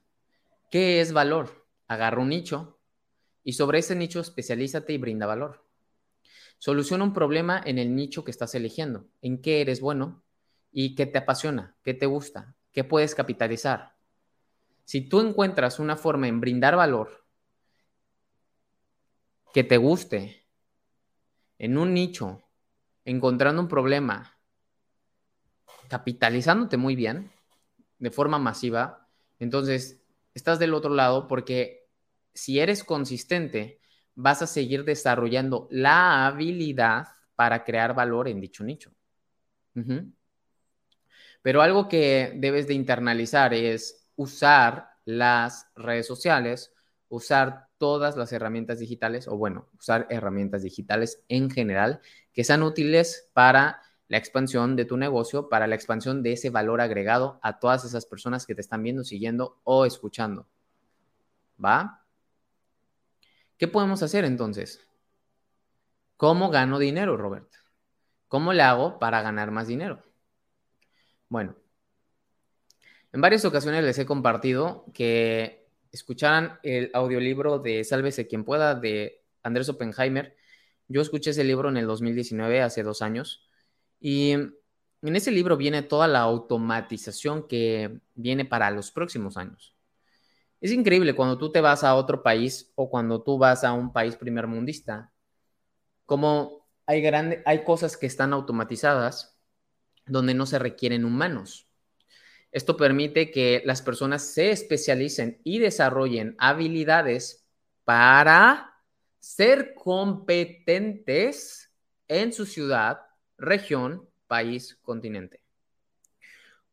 ¿Qué 0.70 1.00
es 1.00 1.12
valor? 1.12 1.66
Agarra 1.88 2.20
un 2.20 2.28
nicho 2.28 2.78
y 3.44 3.52
sobre 3.52 3.78
ese 3.78 3.94
nicho 3.94 4.20
especialízate 4.20 4.92
y 4.92 4.98
brinda 4.98 5.26
valor. 5.26 5.64
Soluciona 6.58 7.04
un 7.04 7.12
problema 7.12 7.60
en 7.64 7.78
el 7.78 7.94
nicho 7.94 8.24
que 8.24 8.30
estás 8.30 8.54
eligiendo, 8.54 9.06
en 9.22 9.40
qué 9.42 9.60
eres 9.60 9.80
bueno 9.80 10.24
y 10.72 10.94
qué 10.94 11.06
te 11.06 11.18
apasiona, 11.18 11.76
qué 11.82 11.94
te 11.94 12.06
gusta, 12.06 12.56
qué 12.72 12.82
puedes 12.82 13.14
capitalizar. 13.14 13.94
Si 14.84 15.02
tú 15.02 15.20
encuentras 15.20 15.78
una 15.78 15.96
forma 15.96 16.28
en 16.28 16.40
brindar 16.40 16.76
valor 16.76 17.25
que 19.56 19.64
te 19.64 19.78
guste 19.78 20.44
en 21.56 21.78
un 21.78 21.94
nicho, 21.94 22.42
encontrando 23.06 23.62
un 23.62 23.68
problema, 23.68 24.38
capitalizándote 25.88 26.76
muy 26.76 26.94
bien, 26.94 27.30
de 27.98 28.10
forma 28.10 28.38
masiva, 28.38 29.08
entonces 29.38 30.04
estás 30.34 30.58
del 30.58 30.74
otro 30.74 30.92
lado 30.92 31.26
porque 31.26 31.88
si 32.34 32.60
eres 32.60 32.84
consistente, 32.84 33.80
vas 34.14 34.42
a 34.42 34.46
seguir 34.46 34.84
desarrollando 34.84 35.68
la 35.70 36.26
habilidad 36.26 37.06
para 37.34 37.64
crear 37.64 37.94
valor 37.94 38.28
en 38.28 38.42
dicho 38.42 38.62
nicho. 38.62 38.92
Pero 41.40 41.62
algo 41.62 41.88
que 41.88 42.34
debes 42.36 42.66
de 42.66 42.74
internalizar 42.74 43.54
es 43.54 44.06
usar 44.16 44.90
las 45.06 45.70
redes 45.76 46.06
sociales, 46.06 46.74
usar 47.08 47.65
todas 47.78 48.16
las 48.16 48.32
herramientas 48.32 48.78
digitales, 48.78 49.28
o 49.28 49.36
bueno, 49.36 49.66
usar 49.78 50.06
herramientas 50.10 50.62
digitales 50.62 51.22
en 51.28 51.50
general 51.50 52.00
que 52.32 52.44
sean 52.44 52.62
útiles 52.62 53.28
para 53.32 53.82
la 54.08 54.18
expansión 54.18 54.76
de 54.76 54.84
tu 54.84 54.96
negocio, 54.96 55.48
para 55.48 55.66
la 55.66 55.74
expansión 55.74 56.22
de 56.22 56.32
ese 56.32 56.50
valor 56.50 56.80
agregado 56.80 57.38
a 57.42 57.58
todas 57.58 57.84
esas 57.84 58.06
personas 58.06 58.46
que 58.46 58.54
te 58.54 58.60
están 58.60 58.82
viendo, 58.82 59.04
siguiendo 59.04 59.58
o 59.64 59.84
escuchando. 59.84 60.46
¿Va? 61.62 62.04
¿Qué 63.58 63.68
podemos 63.68 64.02
hacer 64.02 64.24
entonces? 64.24 64.80
¿Cómo 66.16 66.50
gano 66.50 66.78
dinero, 66.78 67.16
Robert? 67.16 67.50
¿Cómo 68.28 68.52
le 68.52 68.62
hago 68.62 68.98
para 68.98 69.22
ganar 69.22 69.50
más 69.50 69.66
dinero? 69.66 70.02
Bueno, 71.28 71.56
en 73.12 73.20
varias 73.20 73.44
ocasiones 73.44 73.82
les 73.82 73.98
he 73.98 74.06
compartido 74.06 74.84
que 74.92 75.65
escucharan 75.92 76.58
el 76.62 76.90
audiolibro 76.94 77.58
de 77.58 77.84
Sálvese 77.84 78.26
quien 78.26 78.44
pueda 78.44 78.74
de 78.74 79.22
Andrés 79.42 79.68
Oppenheimer. 79.68 80.36
Yo 80.88 81.00
escuché 81.00 81.30
ese 81.30 81.44
libro 81.44 81.68
en 81.68 81.76
el 81.76 81.86
2019, 81.86 82.62
hace 82.62 82.82
dos 82.82 83.02
años, 83.02 83.48
y 84.00 84.32
en 84.32 85.16
ese 85.16 85.30
libro 85.30 85.56
viene 85.56 85.82
toda 85.82 86.08
la 86.08 86.20
automatización 86.20 87.46
que 87.48 88.00
viene 88.14 88.44
para 88.44 88.70
los 88.70 88.90
próximos 88.90 89.36
años. 89.36 89.76
Es 90.60 90.72
increíble 90.72 91.14
cuando 91.14 91.38
tú 91.38 91.52
te 91.52 91.60
vas 91.60 91.84
a 91.84 91.94
otro 91.94 92.22
país 92.22 92.72
o 92.74 92.88
cuando 92.88 93.22
tú 93.22 93.38
vas 93.38 93.62
a 93.62 93.72
un 93.72 93.92
país 93.92 94.16
primermundista, 94.16 95.12
como 96.06 96.66
hay, 96.86 97.02
grande, 97.02 97.42
hay 97.44 97.64
cosas 97.64 97.96
que 97.96 98.06
están 98.06 98.32
automatizadas 98.32 99.38
donde 100.06 100.34
no 100.34 100.46
se 100.46 100.58
requieren 100.58 101.04
humanos. 101.04 101.65
Esto 102.56 102.74
permite 102.74 103.30
que 103.30 103.60
las 103.66 103.82
personas 103.82 104.32
se 104.32 104.50
especialicen 104.50 105.42
y 105.44 105.58
desarrollen 105.58 106.34
habilidades 106.38 107.46
para 107.84 108.80
ser 109.18 109.74
competentes 109.74 111.70
en 112.08 112.32
su 112.32 112.46
ciudad, 112.46 113.02
región, 113.36 114.08
país, 114.26 114.78
continente. 114.80 115.42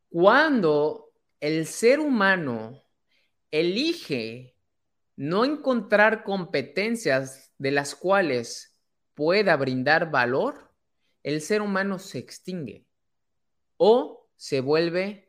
Cuando 0.08 1.12
el 1.38 1.66
ser 1.66 2.00
humano 2.00 2.82
elige 3.50 4.56
no 5.16 5.44
encontrar 5.44 6.24
competencias 6.24 7.52
de 7.58 7.72
las 7.72 7.94
cuales 7.94 8.80
pueda 9.12 9.54
brindar 9.58 10.10
valor, 10.10 10.72
el 11.22 11.42
ser 11.42 11.60
humano 11.60 11.98
se 11.98 12.20
extingue 12.20 12.86
o 13.76 14.30
se 14.34 14.62
vuelve 14.62 15.23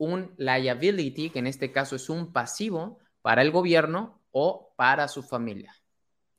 un 0.00 0.32
liability, 0.38 1.28
que 1.28 1.40
en 1.40 1.46
este 1.46 1.72
caso 1.72 1.94
es 1.94 2.08
un 2.08 2.32
pasivo 2.32 2.98
para 3.20 3.42
el 3.42 3.50
gobierno 3.50 4.22
o 4.32 4.72
para 4.74 5.08
su 5.08 5.22
familia. 5.22 5.76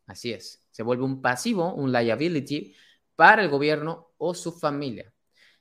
Así 0.08 0.34
es, 0.34 0.66
se 0.72 0.82
vuelve 0.82 1.04
un 1.04 1.22
pasivo, 1.22 1.72
un 1.76 1.92
liability 1.92 2.74
para 3.16 3.44
el 3.44 3.50
gobierno 3.50 4.14
o 4.18 4.34
su 4.34 4.52
familia. 4.52 5.14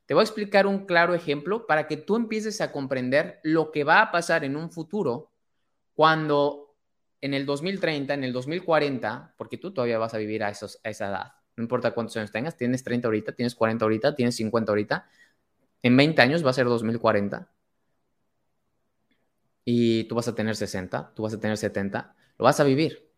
Te 0.06 0.14
voy 0.14 0.22
a 0.22 0.24
explicar 0.24 0.66
un 0.66 0.86
claro 0.86 1.14
ejemplo 1.14 1.66
para 1.66 1.86
que 1.86 1.98
tú 1.98 2.16
empieces 2.16 2.62
a 2.62 2.72
comprender 2.72 3.38
lo 3.42 3.70
que 3.70 3.84
va 3.84 4.00
a 4.00 4.10
pasar 4.10 4.44
en 4.44 4.56
un 4.56 4.70
futuro 4.70 5.30
cuando 5.92 6.74
en 7.20 7.34
el 7.34 7.44
2030, 7.44 8.14
en 8.14 8.24
el 8.24 8.32
2040, 8.32 9.34
porque 9.36 9.58
tú 9.58 9.74
todavía 9.74 9.98
vas 9.98 10.14
a 10.14 10.18
vivir 10.18 10.42
a, 10.42 10.48
esos, 10.48 10.80
a 10.84 10.88
esa 10.88 11.08
edad, 11.08 11.32
no 11.54 11.64
importa 11.64 11.90
cuántos 11.90 12.16
años 12.16 12.32
tengas, 12.32 12.56
tienes 12.56 12.82
30 12.82 13.08
ahorita, 13.08 13.32
tienes 13.32 13.54
40 13.54 13.84
ahorita, 13.84 14.14
tienes 14.14 14.36
50 14.36 14.72
ahorita, 14.72 15.06
en 15.82 15.96
20 15.98 16.22
años 16.22 16.44
va 16.44 16.48
a 16.48 16.54
ser 16.54 16.64
2040 16.64 17.46
y 19.64 20.05
tú 20.05 20.14
vas 20.14 20.29
a 20.29 20.35
tener 20.35 20.57
60, 20.57 21.12
tú 21.14 21.23
vas 21.23 21.35
a 21.35 21.40
tener 21.40 21.57
70, 21.57 22.14
lo 22.38 22.44
vas 22.44 22.61
a 22.61 22.64
vivir. 22.64 23.11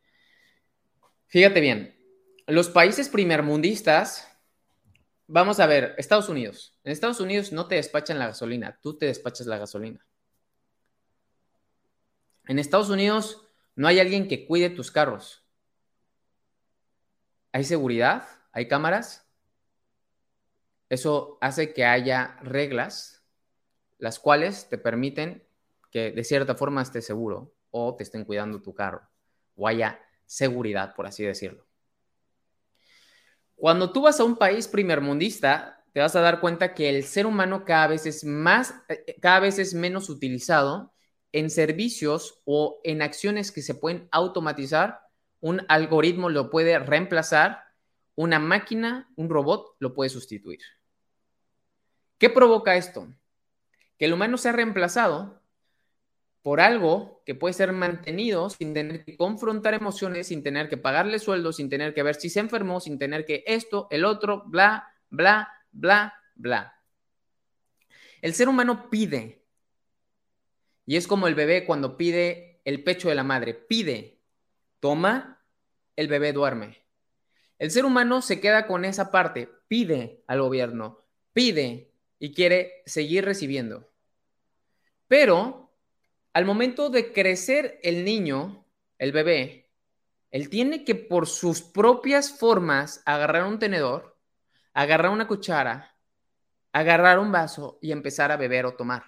Fíjate 1.26 1.60
bien, 1.60 1.96
los 2.46 2.68
países 2.68 3.08
primermundistas, 3.08 4.28
vamos 5.26 5.60
a 5.60 5.66
ver, 5.66 5.94
Estados 5.96 6.28
Unidos. 6.28 6.78
En 6.84 6.92
Estados 6.92 7.20
Unidos 7.20 7.52
no 7.52 7.68
te 7.68 7.76
despachan 7.76 8.18
la 8.18 8.26
gasolina, 8.26 8.78
tú 8.82 8.98
te 8.98 9.06
despachas 9.06 9.46
la 9.46 9.58
gasolina. 9.58 10.04
En 12.46 12.58
Estados 12.58 12.90
Unidos 12.90 13.46
no 13.76 13.88
hay 13.88 14.00
alguien 14.00 14.28
que 14.28 14.46
cuide 14.46 14.70
tus 14.70 14.90
carros. 14.90 15.46
Hay 17.52 17.64
seguridad, 17.64 18.26
hay 18.52 18.66
cámaras. 18.66 19.26
Eso 20.88 21.38
hace 21.40 21.72
que 21.72 21.84
haya 21.84 22.36
reglas, 22.42 23.24
las 23.98 24.18
cuales 24.18 24.68
te 24.68 24.78
permiten 24.78 25.46
que 25.92 26.10
de 26.10 26.24
cierta 26.24 26.56
forma 26.56 26.82
estés 26.82 27.06
seguro 27.06 27.54
o 27.70 27.94
te 27.94 28.02
estén 28.02 28.24
cuidando 28.24 28.60
tu 28.60 28.74
carro 28.74 29.02
o 29.54 29.68
haya 29.68 30.00
seguridad, 30.24 30.94
por 30.96 31.06
así 31.06 31.22
decirlo. 31.22 31.66
Cuando 33.54 33.92
tú 33.92 34.00
vas 34.02 34.18
a 34.18 34.24
un 34.24 34.36
país 34.36 34.66
primermundista, 34.66 35.84
te 35.92 36.00
vas 36.00 36.16
a 36.16 36.20
dar 36.20 36.40
cuenta 36.40 36.74
que 36.74 36.88
el 36.88 37.04
ser 37.04 37.26
humano 37.26 37.64
cada 37.64 37.86
vez 37.86 38.06
es 38.06 38.24
más, 38.24 38.74
eh, 38.88 39.16
cada 39.20 39.40
vez 39.40 39.58
es 39.58 39.74
menos 39.74 40.08
utilizado 40.08 40.94
en 41.30 41.50
servicios 41.50 42.40
o 42.44 42.80
en 42.82 43.02
acciones 43.02 43.52
que 43.52 43.62
se 43.62 43.74
pueden 43.74 44.08
automatizar, 44.10 45.00
un 45.40 45.62
algoritmo 45.68 46.30
lo 46.30 46.50
puede 46.50 46.78
reemplazar, 46.78 47.60
una 48.14 48.38
máquina, 48.38 49.10
un 49.16 49.28
robot 49.28 49.76
lo 49.78 49.94
puede 49.94 50.08
sustituir. 50.08 50.60
¿Qué 52.16 52.30
provoca 52.30 52.76
esto? 52.76 53.08
Que 53.98 54.06
el 54.06 54.14
humano 54.14 54.38
sea 54.38 54.52
reemplazado 54.52 55.41
por 56.42 56.60
algo 56.60 57.22
que 57.24 57.34
puede 57.34 57.54
ser 57.54 57.72
mantenido 57.72 58.50
sin 58.50 58.74
tener 58.74 59.04
que 59.04 59.16
confrontar 59.16 59.74
emociones, 59.74 60.26
sin 60.26 60.42
tener 60.42 60.68
que 60.68 60.76
pagarle 60.76 61.18
sueldo, 61.20 61.52
sin 61.52 61.70
tener 61.70 61.94
que 61.94 62.02
ver 62.02 62.16
si 62.16 62.28
se 62.28 62.40
enfermó, 62.40 62.80
sin 62.80 62.98
tener 62.98 63.24
que 63.24 63.44
esto, 63.46 63.86
el 63.90 64.04
otro, 64.04 64.42
bla, 64.46 64.92
bla, 65.08 65.48
bla, 65.70 66.14
bla. 66.34 66.74
El 68.20 68.34
ser 68.34 68.48
humano 68.48 68.90
pide 68.90 69.44
y 70.84 70.96
es 70.96 71.06
como 71.06 71.28
el 71.28 71.34
bebé 71.34 71.64
cuando 71.64 71.96
pide 71.96 72.60
el 72.64 72.82
pecho 72.82 73.08
de 73.08 73.14
la 73.14 73.24
madre. 73.24 73.54
Pide, 73.54 74.20
toma, 74.80 75.44
el 75.96 76.08
bebé 76.08 76.32
duerme. 76.32 76.84
El 77.58 77.70
ser 77.70 77.84
humano 77.84 78.22
se 78.22 78.40
queda 78.40 78.66
con 78.66 78.84
esa 78.84 79.12
parte, 79.12 79.48
pide 79.68 80.24
al 80.26 80.40
gobierno, 80.40 81.04
pide 81.32 81.92
y 82.18 82.34
quiere 82.34 82.82
seguir 82.86 83.24
recibiendo. 83.24 83.88
Pero 85.06 85.71
al 86.32 86.44
momento 86.44 86.88
de 86.90 87.12
crecer 87.12 87.78
el 87.82 88.04
niño, 88.04 88.66
el 88.98 89.12
bebé, 89.12 89.70
él 90.30 90.48
tiene 90.48 90.84
que 90.84 90.94
por 90.94 91.26
sus 91.26 91.60
propias 91.60 92.38
formas 92.38 93.02
agarrar 93.04 93.44
un 93.44 93.58
tenedor, 93.58 94.16
agarrar 94.72 95.12
una 95.12 95.28
cuchara, 95.28 95.94
agarrar 96.72 97.18
un 97.18 97.30
vaso 97.30 97.78
y 97.82 97.92
empezar 97.92 98.32
a 98.32 98.38
beber 98.38 98.64
o 98.64 98.74
tomar. 98.74 99.04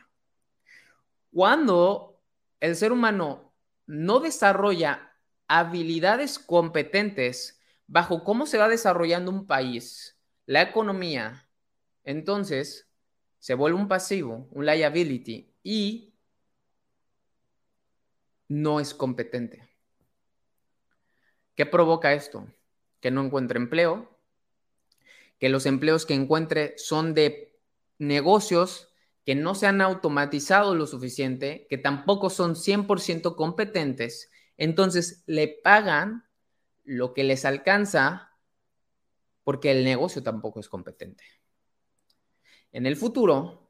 Cuando 1.33 2.21
el 2.61 2.77
ser 2.77 2.93
humano 2.93 3.55
no 3.87 4.21
desarrolla 4.21 5.13
habilidades 5.49 6.39
competentes 6.39 7.61
bajo 7.87 8.23
cómo 8.23 8.47
se 8.47 8.59
va 8.59 8.69
desarrollando 8.69 9.31
un 9.31 9.47
país, 9.47 10.19
la 10.47 10.63
economía, 10.63 11.49
entonces 12.03 12.91
se 13.39 13.55
vuelve 13.55 13.79
un 13.79 13.89
pasivo, 13.89 14.47
un 14.51 14.67
liability 14.67 15.55
y 15.63 16.14
no 18.49 18.81
es 18.81 18.95
competente. 18.95 19.69
¿Qué 21.55 21.67
provoca 21.67 22.13
esto? 22.13 22.47
Que 23.01 23.11
no 23.11 23.25
encuentre 23.25 23.59
empleo, 23.59 24.19
que 25.39 25.49
los 25.49 25.67
empleos 25.67 26.07
que 26.07 26.15
encuentre 26.15 26.75
son 26.79 27.15
de 27.15 27.57
negocios 27.99 28.89
que 29.25 29.35
no 29.35 29.55
se 29.55 29.67
han 29.67 29.81
automatizado 29.81 30.75
lo 30.75 30.87
suficiente, 30.87 31.67
que 31.71 31.79
tampoco 31.79 32.29
son 32.29 32.57
100% 32.57 33.37
competentes, 33.37 34.31
entonces 34.57 35.23
le 35.27 35.49
pagan 35.49 36.25
lo 36.85 37.15
que 37.15 37.25
les 37.25 37.45
alcanza 37.45 38.31
porque 39.43 39.71
el 39.71 39.85
negocio 39.85 40.23
tampoco 40.23 40.61
es 40.61 40.69
competente. 40.69 41.25
En 42.73 42.87
el 42.87 42.97
futuro, 42.97 43.64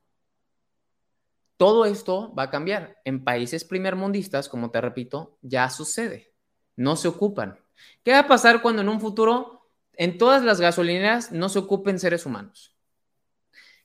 todo 1.57 1.85
esto 1.85 2.35
va 2.35 2.45
a 2.45 2.51
cambiar. 2.51 3.01
En 3.05 3.25
países 3.25 3.65
primermundistas, 3.65 4.49
como 4.49 4.71
te 4.71 4.81
repito, 4.81 5.39
ya 5.43 5.71
sucede. 5.71 6.33
No 6.77 6.97
se 6.97 7.09
ocupan. 7.09 7.59
¿Qué 8.03 8.13
va 8.13 8.21
a 8.21 8.29
pasar 8.29 8.63
cuando 8.63 8.83
en 8.83 8.89
un 8.89 9.01
futuro 9.01 9.71
en 9.93 10.19
todas 10.19 10.43
las 10.43 10.61
gasolineras 10.61 11.33
no 11.33 11.49
se 11.49 11.61
ocupen 11.61 11.99
seres 11.99 12.27
humanos? 12.27 12.77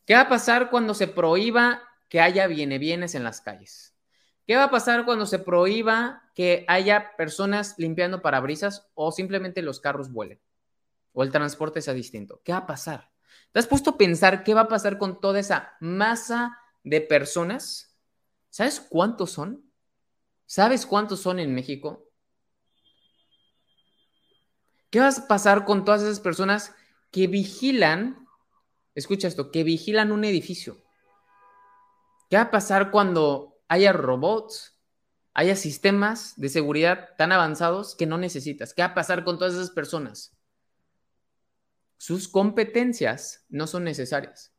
¿Qué 0.06 0.16
va 0.16 0.22
a 0.22 0.30
pasar 0.30 0.70
cuando 0.72 0.94
se 0.94 1.08
prohíba 1.08 1.84
que 2.08 2.20
haya 2.20 2.48
bienes 2.48 3.14
en 3.14 3.24
las 3.24 3.42
calles? 3.42 3.96
¿Qué 4.48 4.56
va 4.56 4.64
a 4.64 4.72
pasar 4.72 5.06
cuando 5.06 5.28
se 5.28 5.38
prohíba 5.38 6.24
que 6.34 6.66
haya 6.68 7.16
personas 7.16 7.76
limpiando 7.78 8.24
parabrisas 8.24 8.90
o 8.96 9.12
simplemente 9.12 9.62
los 9.62 9.80
carros 9.80 10.12
vuelen? 10.12 10.42
O 11.14 11.22
el 11.22 11.32
transporte 11.32 11.82
sea 11.82 11.94
distinto. 11.94 12.42
¿Qué 12.44 12.52
va 12.52 12.60
a 12.60 12.66
pasar? 12.66 13.12
¿Te 13.52 13.60
has 13.60 13.68
puesto 13.68 13.92
a 13.92 13.98
pensar 13.98 14.44
qué 14.44 14.56
va 14.56 14.62
a 14.62 14.68
pasar 14.68 14.98
con 14.98 15.22
toda 15.22 15.40
esa 15.40 15.74
masa 15.80 16.58
de 16.84 17.02
personas? 17.02 17.96
¿Sabes 18.50 18.80
cuántos 18.80 19.32
son? 19.32 19.72
¿Sabes 20.46 20.86
cuántos 20.86 21.22
son 21.22 21.40
en 21.40 21.54
México? 21.54 22.10
¿Qué 24.90 25.00
va 25.00 25.10
a 25.10 25.28
pasar 25.28 25.66
con 25.66 25.86
todas 25.86 26.02
esas 26.02 26.20
personas 26.20 26.74
que 27.12 27.28
vigilan, 27.28 28.28
escucha 28.96 29.28
esto, 29.28 29.52
que 29.52 29.64
vigilan 29.64 30.12
un 30.12 30.24
edificio? 30.24 30.82
¿Qué 32.30 32.38
va 32.38 32.44
a 32.44 32.52
pasar 32.52 32.90
cuando 32.92 33.60
haya 33.68 33.94
robots, 33.94 34.80
haya 35.34 35.56
sistemas 35.56 36.34
de 36.38 36.50
seguridad 36.50 37.10
tan 37.18 37.32
avanzados 37.32 37.96
que 37.96 38.08
no 38.08 38.18
necesitas? 38.18 38.74
¿Qué 38.74 38.82
va 38.82 38.90
a 38.90 38.96
pasar 38.96 39.24
con 39.24 39.38
todas 39.38 39.54
esas 39.54 39.70
personas? 39.70 40.36
Sus 41.98 42.28
competencias 42.28 43.46
no 43.50 43.68
son 43.68 43.84
necesarias. 43.84 44.54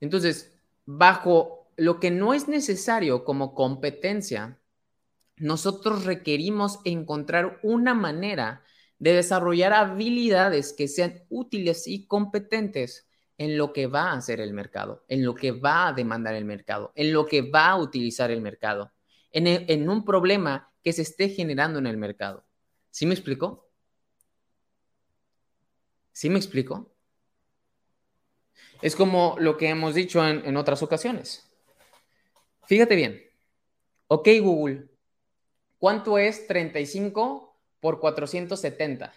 Entonces, 0.00 0.52
bajo 0.84 1.70
lo 1.76 2.00
que 2.00 2.10
no 2.10 2.34
es 2.34 2.48
necesario 2.48 3.24
como 3.24 3.54
competencia, 3.54 4.58
nosotros 5.36 6.04
requerimos 6.04 6.80
encontrar 6.84 7.58
una 7.62 7.94
manera 7.94 8.62
de 8.98 9.12
desarrollar 9.12 9.72
habilidades 9.72 10.72
que 10.72 10.88
sean 10.88 11.22
útiles 11.28 11.86
y 11.86 12.06
competentes 12.06 13.06
en 13.38 13.58
lo 13.58 13.72
que 13.72 13.86
va 13.86 14.12
a 14.12 14.16
hacer 14.16 14.40
el 14.40 14.54
mercado, 14.54 15.04
en 15.08 15.24
lo 15.24 15.34
que 15.34 15.52
va 15.52 15.88
a 15.88 15.92
demandar 15.92 16.34
el 16.34 16.46
mercado, 16.46 16.92
en 16.94 17.12
lo 17.12 17.26
que 17.26 17.42
va 17.42 17.68
a 17.68 17.76
utilizar 17.76 18.30
el 18.30 18.40
mercado, 18.40 18.92
en, 19.30 19.88
un 19.90 20.04
problema 20.04 20.72
que 20.82 20.94
se 20.94 21.02
esté 21.02 21.28
generando 21.28 21.78
en 21.78 21.86
el 21.86 21.98
mercado. 21.98 22.46
¿Sí 22.90 23.04
me 23.04 23.12
explico? 23.12 23.68
¿Sí 26.12 26.30
me 26.30 26.38
explico? 26.38 26.95
Es 28.82 28.96
como 28.96 29.36
lo 29.38 29.56
que 29.56 29.68
hemos 29.68 29.94
dicho 29.94 30.26
en, 30.26 30.44
en 30.44 30.56
otras 30.56 30.82
ocasiones. 30.82 31.48
Fíjate 32.66 32.96
bien. 32.96 33.22
Ok, 34.08 34.28
Google, 34.40 34.88
¿Cuánto 35.78 36.18
es 36.18 36.46
35 36.46 37.54
por 37.80 37.98
470? 38.00 39.12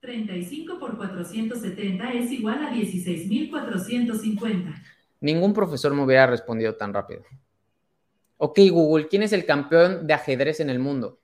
35 0.00 0.78
por 0.78 0.96
470 0.96 2.12
es 2.12 2.30
igual 2.30 2.64
a 2.64 2.72
16.450. 2.72 4.80
Ningún 5.20 5.52
profesor 5.52 5.92
me 5.94 6.04
hubiera 6.04 6.28
respondido 6.28 6.76
tan 6.76 6.94
rápido. 6.94 7.24
Ok, 8.36 8.60
Google, 8.70 9.08
¿quién 9.08 9.24
es 9.24 9.32
el 9.32 9.44
campeón 9.44 10.06
de 10.06 10.14
ajedrez 10.14 10.60
en 10.60 10.70
el 10.70 10.78
mundo? 10.78 11.18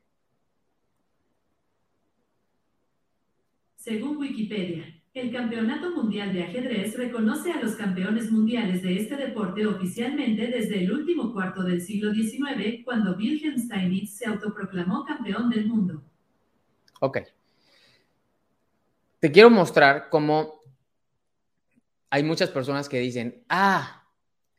Según 3.77 4.17
Wikipedia, 4.17 5.01
el 5.15 5.31
Campeonato 5.31 5.91
Mundial 5.91 6.33
de 6.33 6.45
Ajedrez 6.45 6.97
reconoce 6.97 7.53
a 7.53 7.61
los 7.61 7.75
campeones 7.75 8.31
mundiales 8.31 8.83
de 8.83 8.97
este 8.97 9.17
deporte 9.17 9.67
oficialmente 9.67 10.47
desde 10.47 10.83
el 10.83 10.91
último 10.91 11.35
cuarto 11.35 11.63
del 11.63 11.83
siglo 11.83 12.15
XIX, 12.15 12.83
cuando 12.83 13.15
Wilhelm 13.17 13.59
Steinitz 13.59 14.17
se 14.17 14.27
autoproclamó 14.27 15.05
campeón 15.05 15.51
del 15.51 15.67
mundo. 15.67 16.03
Ok. 17.01 17.19
Te 19.21 19.31
quiero 19.31 19.51
mostrar 19.51 20.09
cómo 20.09 20.63
hay 22.09 22.23
muchas 22.23 22.49
personas 22.49 22.89
que 22.89 22.99
dicen, 22.99 23.45
ah, 23.51 24.09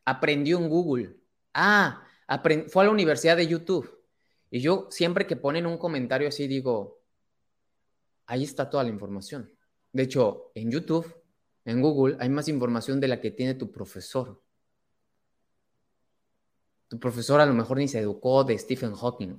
aprendió 0.05 0.59
en 0.59 0.69
Google, 0.69 1.17
ah, 1.55 2.03
fue 2.69 2.83
a 2.83 2.85
la 2.85 2.91
universidad 2.91 3.37
de 3.37 3.47
YouTube. 3.47 3.89
Y 4.51 4.59
yo 4.59 4.87
siempre 4.91 5.25
que 5.25 5.35
ponen 5.35 5.65
un 5.65 5.79
comentario 5.79 6.27
así 6.27 6.47
digo, 6.47 7.01
ahí 8.27 8.43
está 8.43 8.69
toda 8.69 8.83
la 8.83 8.89
información. 8.89 9.49
De 9.93 10.03
hecho, 10.03 10.51
en 10.55 10.71
YouTube, 10.71 11.15
en 11.65 11.81
Google, 11.81 12.17
hay 12.19 12.27
más 12.27 12.49
información 12.49 12.99
de 12.99 13.07
la 13.07 13.21
que 13.21 13.31
tiene 13.31 13.53
tu 13.53 13.71
profesor. 13.71 14.41
Tu 16.89 16.99
profesor 16.99 17.39
a 17.39 17.45
lo 17.45 17.53
mejor 17.53 17.77
ni 17.77 17.87
se 17.87 17.99
educó 17.99 18.43
de 18.43 18.57
Stephen 18.57 18.95
Hawking. 18.95 19.37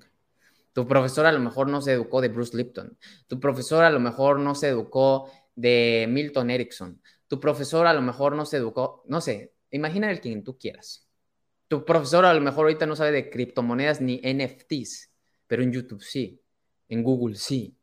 Tu 0.72 0.88
profesor 0.88 1.26
a 1.26 1.32
lo 1.32 1.40
mejor 1.40 1.68
no 1.68 1.80
se 1.80 1.92
educó 1.92 2.20
de 2.20 2.28
Bruce 2.28 2.56
Lipton. 2.56 2.96
Tu 3.26 3.38
profesor 3.38 3.84
a 3.84 3.90
lo 3.90 4.00
mejor 4.00 4.38
no 4.40 4.54
se 4.54 4.68
educó 4.68 5.30
de 5.54 6.06
Milton 6.08 6.50
Erickson. 6.50 7.00
Tu 7.28 7.40
profesor 7.40 7.86
a 7.86 7.92
lo 7.94 8.02
mejor 8.02 8.34
no 8.34 8.46
se 8.46 8.58
educó, 8.58 9.02
no 9.06 9.20
sé, 9.20 9.54
imagina 9.70 10.10
el 10.10 10.20
quien 10.20 10.44
tú 10.44 10.58
quieras. 10.58 11.08
Tu 11.68 11.84
profesor 11.84 12.24
a 12.24 12.34
lo 12.34 12.40
mejor 12.40 12.66
ahorita 12.66 12.86
no 12.86 12.96
sabe 12.96 13.12
de 13.12 13.30
criptomonedas 13.30 14.00
ni 14.00 14.20
NFTs, 14.22 15.10
pero 15.46 15.62
en 15.62 15.72
YouTube 15.72 16.02
sí, 16.02 16.40
en 16.88 17.02
Google 17.02 17.36
sí, 17.36 17.76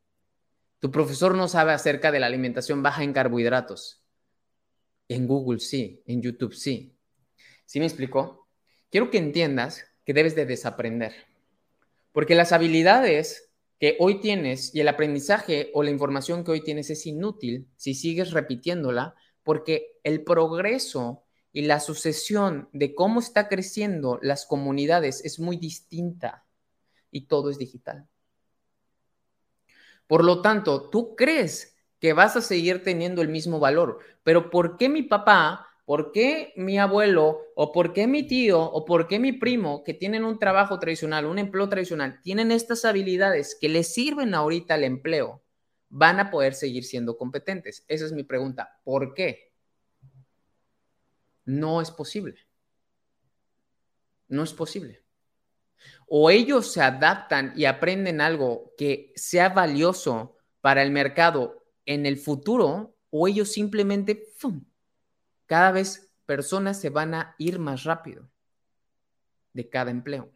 tu 0.82 0.90
profesor 0.90 1.36
no 1.36 1.48
sabe 1.48 1.74
acerca 1.74 2.12
de 2.12 2.20
la 2.20 2.26
alimentación 2.26 2.82
baja 2.82 3.04
en 3.04 3.14
carbohidratos. 3.14 4.04
En 5.08 5.28
Google 5.28 5.60
sí, 5.60 6.02
en 6.08 6.24
YouTube 6.24 6.56
sí. 6.56 6.98
¿Sí 7.66 7.80
me 7.80 7.86
explicó? 7.86 8.50
Quiero 8.90 9.12
que 9.12 9.20
entiendas 9.20 9.86
que 10.04 10.14
debes 10.14 10.36
de 10.36 10.48
desaprender. 10.48 11.14
Porque 12.12 12.34
las 12.34 12.52
habilidades 12.52 13.52
que 13.80 13.96
hoy 14.00 14.22
tienes 14.22 14.74
y 14.74 14.80
el 14.80 14.88
aprendizaje 14.88 15.70
o 15.76 15.84
la 15.84 15.92
información 15.92 16.44
que 16.44 16.52
hoy 16.52 16.64
tienes 16.64 16.90
es 16.90 17.06
inútil 17.06 17.68
si 17.76 17.94
sigues 17.94 18.32
repitiéndola, 18.32 19.14
porque 19.44 20.00
el 20.04 20.24
progreso 20.24 21.26
y 21.54 21.62
la 21.62 21.80
sucesión 21.80 22.70
de 22.74 22.96
cómo 22.96 23.20
está 23.20 23.50
creciendo 23.50 24.18
las 24.24 24.48
comunidades 24.48 25.24
es 25.26 25.40
muy 25.40 25.58
distinta 25.58 26.48
y 27.12 27.28
todo 27.28 27.52
es 27.52 27.60
digital. 27.60 28.08
Por 30.12 30.26
lo 30.26 30.42
tanto, 30.42 30.90
tú 30.90 31.16
crees 31.16 31.78
que 32.02 32.12
vas 32.12 32.36
a 32.36 32.42
seguir 32.42 32.84
teniendo 32.84 33.22
el 33.22 33.30
mismo 33.30 33.62
valor, 33.62 34.00
pero 34.24 34.50
¿por 34.50 34.76
qué 34.76 34.90
mi 34.90 35.04
papá, 35.04 35.70
por 35.86 36.12
qué 36.12 36.52
mi 36.58 36.78
abuelo, 36.78 37.40
o 37.56 37.72
por 37.72 37.94
qué 37.94 38.08
mi 38.08 38.28
tío, 38.28 38.62
o 38.62 38.84
por 38.84 39.08
qué 39.08 39.20
mi 39.20 39.32
primo, 39.32 39.86
que 39.86 39.94
tienen 39.94 40.26
un 40.26 40.38
trabajo 40.38 40.80
tradicional, 40.80 41.28
un 41.28 41.40
empleo 41.40 41.70
tradicional, 41.70 42.20
tienen 42.24 42.52
estas 42.52 42.84
habilidades 42.84 43.58
que 43.58 43.70
les 43.70 43.94
sirven 43.94 44.34
ahorita 44.34 44.74
al 44.74 44.84
empleo, 44.84 45.44
van 45.88 46.20
a 46.20 46.30
poder 46.30 46.56
seguir 46.56 46.84
siendo 46.84 47.16
competentes? 47.16 47.86
Esa 47.88 48.04
es 48.04 48.12
mi 48.12 48.24
pregunta. 48.24 48.82
¿Por 48.84 49.14
qué? 49.14 49.54
No 51.46 51.82
es 51.82 51.90
posible. 51.90 52.36
No 54.28 54.44
es 54.44 54.52
posible 54.52 55.02
o 56.14 56.30
ellos 56.30 56.74
se 56.74 56.82
adaptan 56.82 57.54
y 57.56 57.64
aprenden 57.64 58.20
algo 58.20 58.74
que 58.78 59.14
sea 59.16 59.48
valioso 59.48 60.36
para 60.60 60.84
el 60.84 60.92
mercado 60.92 61.64
en 61.86 62.06
el 62.06 62.18
futuro, 62.18 62.98
o 63.12 63.30
ellos 63.30 63.54
simplemente, 63.54 64.28
cada 65.46 65.72
vez 65.72 66.12
personas 66.26 66.82
se 66.82 66.90
van 66.90 67.14
a 67.14 67.36
ir 67.38 67.60
más 67.60 67.86
rápido 67.86 68.30
de 69.54 69.70
cada 69.70 69.90
empleo. 69.90 70.30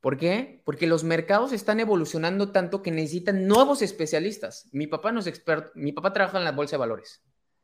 ¿Por 0.00 0.16
qué? 0.16 0.62
Porque 0.64 0.86
los 0.86 1.02
mercados 1.02 1.52
están 1.52 1.80
evolucionando 1.80 2.52
tanto 2.52 2.82
que 2.82 2.92
necesitan 2.92 3.48
nuevos 3.48 3.82
especialistas. 3.82 4.68
Mi 4.70 4.86
papá 4.86 5.10
no 5.10 5.18
es 5.18 5.26
experto, 5.26 5.72
mi 5.74 5.90
papá 5.90 6.12
trabaja 6.12 6.38
en 6.38 6.44
la 6.44 6.52
bolsa 6.52 6.76
de 6.76 6.80
valores. 6.80 7.20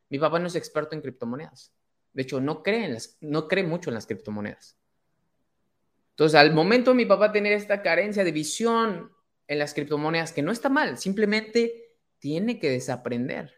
Mi 0.09 0.19
papá 0.19 0.37
no 0.39 0.47
es 0.47 0.55
experto 0.55 0.95
en 0.95 1.01
criptomonedas. 1.01 1.73
De 2.11 2.23
hecho, 2.23 2.41
no 2.41 2.61
cree, 2.61 2.83
en 2.83 2.95
las, 2.95 3.17
no 3.21 3.47
cree 3.47 3.63
mucho 3.63 3.89
en 3.89 3.93
las 3.93 4.05
criptomonedas. 4.05 4.78
Entonces, 6.19 6.37
al 6.37 6.53
momento 6.53 6.91
de 6.91 6.97
mi 6.97 7.05
papá 7.05 7.31
tener 7.31 7.53
esta 7.53 7.81
carencia 7.81 8.25
de 8.25 8.33
visión 8.33 9.09
en 9.47 9.57
las 9.57 9.73
criptomonedas, 9.73 10.33
que 10.33 10.41
no 10.41 10.51
está 10.51 10.67
mal, 10.67 10.97
simplemente 10.97 11.95
tiene 12.17 12.59
que 12.59 12.69
desaprender. 12.69 13.53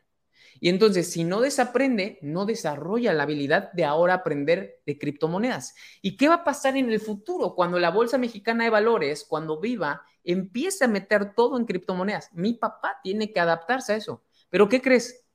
Y 0.59 0.69
entonces, 0.69 1.11
si 1.11 1.23
no 1.23 1.41
desaprende, 1.41 2.19
no 2.21 2.45
desarrolla 2.45 3.13
la 3.13 3.23
habilidad 3.23 3.71
de 3.71 3.83
ahora 3.83 4.13
aprender 4.13 4.79
de 4.85 4.99
criptomonedas. 4.99 5.73
¿Y 6.03 6.15
qué 6.15 6.27
va 6.27 6.35
a 6.35 6.43
pasar 6.43 6.77
en 6.77 6.91
el 6.91 6.99
futuro 6.99 7.55
cuando 7.55 7.79
la 7.79 7.89
Bolsa 7.89 8.19
Mexicana 8.19 8.65
de 8.65 8.69
Valores, 8.69 9.25
cuando 9.27 9.59
viva, 9.59 10.03
empiece 10.23 10.85
a 10.85 10.87
meter 10.87 11.33
todo 11.33 11.57
en 11.57 11.65
criptomonedas? 11.65 12.31
Mi 12.31 12.53
papá 12.53 12.99
tiene 13.01 13.33
que 13.33 13.39
adaptarse 13.39 13.93
a 13.93 13.95
eso. 13.95 14.23
Pero 14.51 14.69
¿qué 14.69 14.83
crees? 14.83 15.25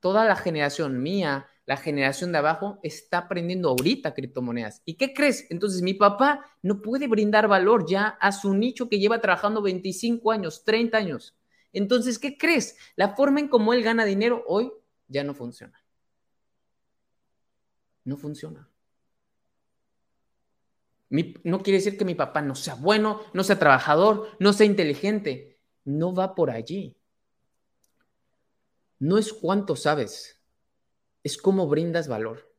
Toda 0.00 0.24
la 0.24 0.34
generación 0.34 1.02
mía, 1.02 1.46
la 1.66 1.76
generación 1.76 2.32
de 2.32 2.38
abajo, 2.38 2.78
está 2.82 3.18
aprendiendo 3.18 3.70
ahorita 3.70 4.12
criptomonedas. 4.14 4.82
¿Y 4.84 4.94
qué 4.94 5.14
crees? 5.14 5.46
Entonces, 5.50 5.80
mi 5.80 5.94
papá 5.94 6.44
no 6.62 6.82
puede 6.82 7.08
brindar 7.08 7.48
valor 7.48 7.86
ya 7.88 8.08
a 8.20 8.32
su 8.32 8.54
nicho 8.54 8.88
que 8.88 8.98
lleva 8.98 9.20
trabajando 9.20 9.62
25 9.62 10.30
años, 10.30 10.64
30 10.64 10.98
años. 10.98 11.36
Entonces, 11.72 12.18
¿qué 12.18 12.36
crees? 12.36 12.76
La 12.96 13.16
forma 13.16 13.40
en 13.40 13.48
cómo 13.48 13.72
él 13.72 13.82
gana 13.82 14.04
dinero 14.04 14.44
hoy 14.46 14.70
ya 15.08 15.24
no 15.24 15.34
funciona. 15.34 15.82
No 18.04 18.16
funciona. 18.16 18.68
no 21.08 21.62
quiere 21.62 21.78
decir 21.78 21.96
que 21.96 22.04
mi 22.04 22.14
papá 22.14 22.42
no 22.42 22.54
sea 22.54 22.74
bueno, 22.74 23.20
no 23.32 23.42
sea 23.42 23.58
trabajador, 23.58 24.36
no 24.38 24.52
sea 24.52 24.66
inteligente. 24.66 25.58
No 25.84 26.14
va 26.14 26.34
por 26.34 26.50
allí. 26.50 26.96
No 28.98 29.18
es 29.18 29.32
cuánto 29.32 29.76
sabes, 29.76 30.40
es 31.24 31.36
cómo 31.36 31.66
brindas 31.68 32.06
valor. 32.06 32.54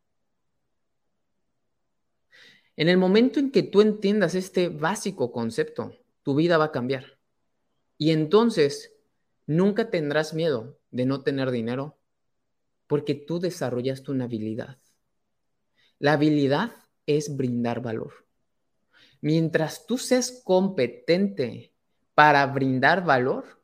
En 2.75 2.89
el 2.89 2.97
momento 2.97 3.39
en 3.39 3.51
que 3.51 3.63
tú 3.63 3.80
entiendas 3.80 4.36
este 4.36 4.67
básico 4.67 5.32
concepto, 5.32 5.93
tu 6.23 6.36
vida 6.36 6.58
va 6.58 6.65
a 6.65 6.71
cambiar. 6.73 7.17
Y 7.97 8.12
entonces 8.12 8.95
Nunca 9.47 9.91
tendrás 9.91 10.34
miedo 10.34 10.80
de 10.89 11.06
no 11.06 11.21
tener 11.21 11.51
dinero 11.51 11.97
porque 12.88 13.13
tú 13.13 13.39
desarrollaste 13.39 14.12
una 14.12 14.25
habilidad. 14.25 14.80
La 15.99 16.13
habilidad 16.13 16.71
es 17.06 17.36
brindar 17.36 17.82
valor. 17.82 18.25
Mientras 19.21 19.86
tú 19.86 19.97
seas 19.97 20.41
competente 20.43 21.73
para 22.15 22.45
brindar 22.47 23.06
valor, 23.06 23.62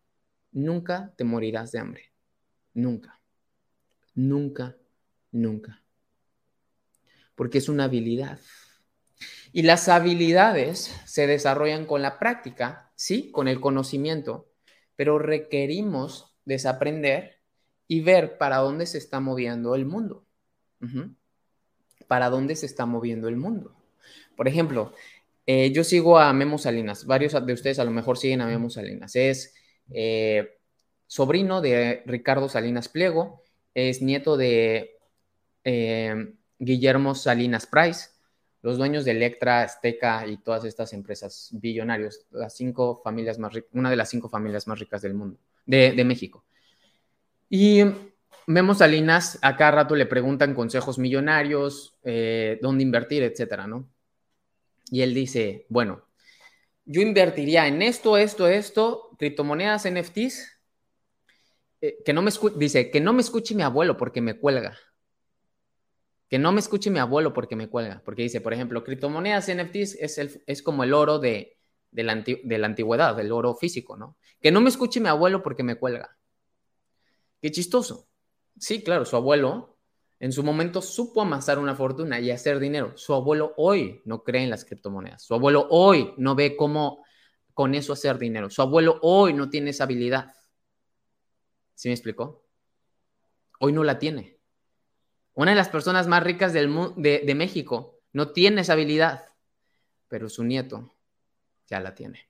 nunca 0.52 1.14
te 1.18 1.24
morirás 1.24 1.72
de 1.72 1.80
hambre. 1.80 2.14
Nunca. 2.74 3.20
Nunca, 4.14 4.78
nunca. 5.32 5.84
Porque 7.36 7.58
es 7.58 7.70
una 7.70 7.86
habilidad. 7.86 8.40
Y 9.54 9.64
las 9.64 9.90
habilidades 9.90 10.94
se 11.06 11.28
desarrollan 11.28 11.86
con 11.86 12.02
la 12.02 12.20
práctica, 12.20 12.92
¿sí? 12.96 13.32
Con 13.32 13.48
el 13.48 13.60
conocimiento 13.60 14.52
pero 15.02 15.18
requerimos 15.18 16.32
desaprender 16.46 17.40
y 17.88 18.02
ver 18.02 18.38
para 18.38 18.58
dónde 18.58 18.86
se 18.86 19.00
está 19.00 19.20
moviendo 19.20 19.74
el 19.74 19.88
mundo. 19.88 20.28
Para 22.08 22.30
dónde 22.30 22.56
se 22.56 22.68
está 22.68 22.86
moviendo 22.86 23.28
el 23.28 23.36
mundo. 23.36 23.76
Por 24.38 24.48
ejemplo, 24.48 24.94
eh, 25.48 25.72
yo 25.72 25.84
sigo 25.84 26.20
a 26.20 26.32
Memo 26.34 26.60
Salinas. 26.60 27.08
Varios 27.08 27.34
de 27.44 27.52
ustedes 27.52 27.80
a 27.80 27.84
lo 27.84 27.90
mejor 27.90 28.20
siguen 28.20 28.42
a 28.42 28.46
Memo 28.46 28.70
Salinas. 28.70 29.16
Es 29.16 29.56
eh, 29.90 30.60
sobrino 31.08 31.62
de 31.62 32.04
Ricardo 32.06 32.48
Salinas 32.48 32.88
Pliego. 32.88 33.42
Es 33.74 34.04
nieto 34.04 34.38
de 34.38 35.00
eh, 35.64 36.34
Guillermo 36.60 37.16
Salinas 37.16 37.66
Price 37.66 38.10
los 38.62 38.78
dueños 38.78 39.06
de 39.06 39.12
Electra, 39.12 39.64
Azteca 39.64 40.26
y 40.28 40.38
todas 40.38 40.66
estas 40.66 40.94
empresas 40.94 41.50
billonarios, 41.52 42.26
las 42.32 42.56
cinco 42.56 43.02
familias 43.04 43.40
más 43.40 43.54
una 43.74 43.90
de 43.90 43.96
las 43.96 44.10
cinco 44.10 44.30
familias 44.30 44.68
más 44.68 44.80
ricas 44.80 45.02
del 45.02 45.14
mundo, 45.14 45.40
de, 45.66 46.04
México. 46.04 46.46
Y 47.50 47.82
vemos 48.48 48.78
Salinas, 48.78 49.40
a 49.42 49.58
cada 49.58 49.72
rato 49.72 49.96
le 49.96 50.06
preguntan 50.06 50.54
consejos 50.54 51.00
millonarios, 51.00 51.98
eh, 52.04 52.60
dónde 52.62 52.84
invertir, 52.84 53.24
etcétera, 53.24 53.68
¿no? 53.68 53.90
Y 54.92 55.02
él 55.02 55.14
dice, 55.14 55.66
bueno, 55.70 56.06
yo 56.86 57.02
invertiría 57.02 57.68
en 57.68 57.82
esto, 57.82 58.18
esto, 58.18 58.48
esto, 58.48 59.10
criptomonedas, 59.18 59.90
NFTs, 59.90 60.60
eh, 61.82 61.98
que 62.06 62.14
no 62.14 62.22
me 62.22 62.32
dice, 62.58 62.92
que 62.92 63.02
no 63.02 63.14
me 63.14 63.22
escuche 63.22 63.56
mi 63.56 63.64
abuelo 63.64 63.98
porque 63.98 64.22
me 64.22 64.38
cuelga 64.38 64.78
que 66.32 66.40
no 66.40 66.54
me 66.54 66.62
escuche 66.62 66.90
mi 66.90 67.00
abuelo 67.00 67.34
porque 67.34 67.58
me 67.58 67.68
cuelga, 67.68 68.02
porque 68.06 68.22
dice, 68.22 68.40
por 68.40 68.54
ejemplo, 68.54 68.86
criptomonedas 68.86 69.50
NFTs 69.50 69.96
es, 70.00 70.18
el, 70.18 70.42
es 70.48 70.64
como 70.64 70.86
el 70.86 70.94
oro 70.94 71.20
de, 71.20 71.60
la 71.92 72.16
de 72.16 72.58
la 72.58 72.68
antigüedad, 72.68 73.20
el 73.20 73.34
oro 73.34 73.54
físico, 73.54 73.98
¿no? 73.98 74.16
Que 74.40 74.50
no 74.50 74.62
me 74.62 74.70
escuche 74.70 75.02
mi 75.02 75.10
abuelo 75.10 75.44
porque 75.44 75.62
me 75.62 75.76
cuelga. 75.76 76.18
Qué 77.42 77.52
chistoso. 77.52 78.08
Sí, 78.58 78.82
claro, 78.82 79.04
su 79.04 79.18
abuelo 79.18 79.78
en 80.22 80.32
su 80.32 80.42
momento 80.42 80.82
supo 80.82 81.22
amasar 81.22 81.60
una 81.60 81.76
fortuna 81.76 82.22
y 82.22 82.32
hacer 82.32 82.60
dinero. 82.60 82.94
Su 82.96 83.14
abuelo 83.14 83.54
hoy 83.58 84.02
no 84.06 84.24
cree 84.24 84.44
en 84.44 84.52
las 84.52 84.64
criptomonedas. 84.64 85.22
Su 85.24 85.34
abuelo 85.34 85.68
hoy 85.70 86.14
no 86.16 86.34
ve 86.34 86.56
cómo 86.56 87.04
con 87.54 87.76
eso 87.76 87.92
hacer 87.92 88.18
dinero. 88.18 88.50
Su 88.50 88.62
abuelo 88.62 89.00
hoy 89.02 89.34
no 89.34 89.50
tiene 89.50 89.72
esa 89.72 89.84
habilidad. 89.84 90.32
¿Sí 91.76 91.90
me 91.90 91.94
explicó? 91.94 92.48
Hoy 93.60 93.74
no 93.74 93.84
la 93.84 94.00
tiene. 94.00 94.41
Una 95.34 95.52
de 95.52 95.58
las 95.58 95.70
personas 95.70 96.08
más 96.08 96.24
ricas 96.24 96.54
de 96.54 97.36
México 97.36 98.00
no 98.14 98.32
tiene 98.32 98.62
esa 98.62 98.74
habilidad, 98.74 99.26
pero 100.08 100.30
su 100.30 100.44
nieto 100.44 100.94
ya 101.68 101.80
la 101.80 101.96
tiene. 101.96 102.30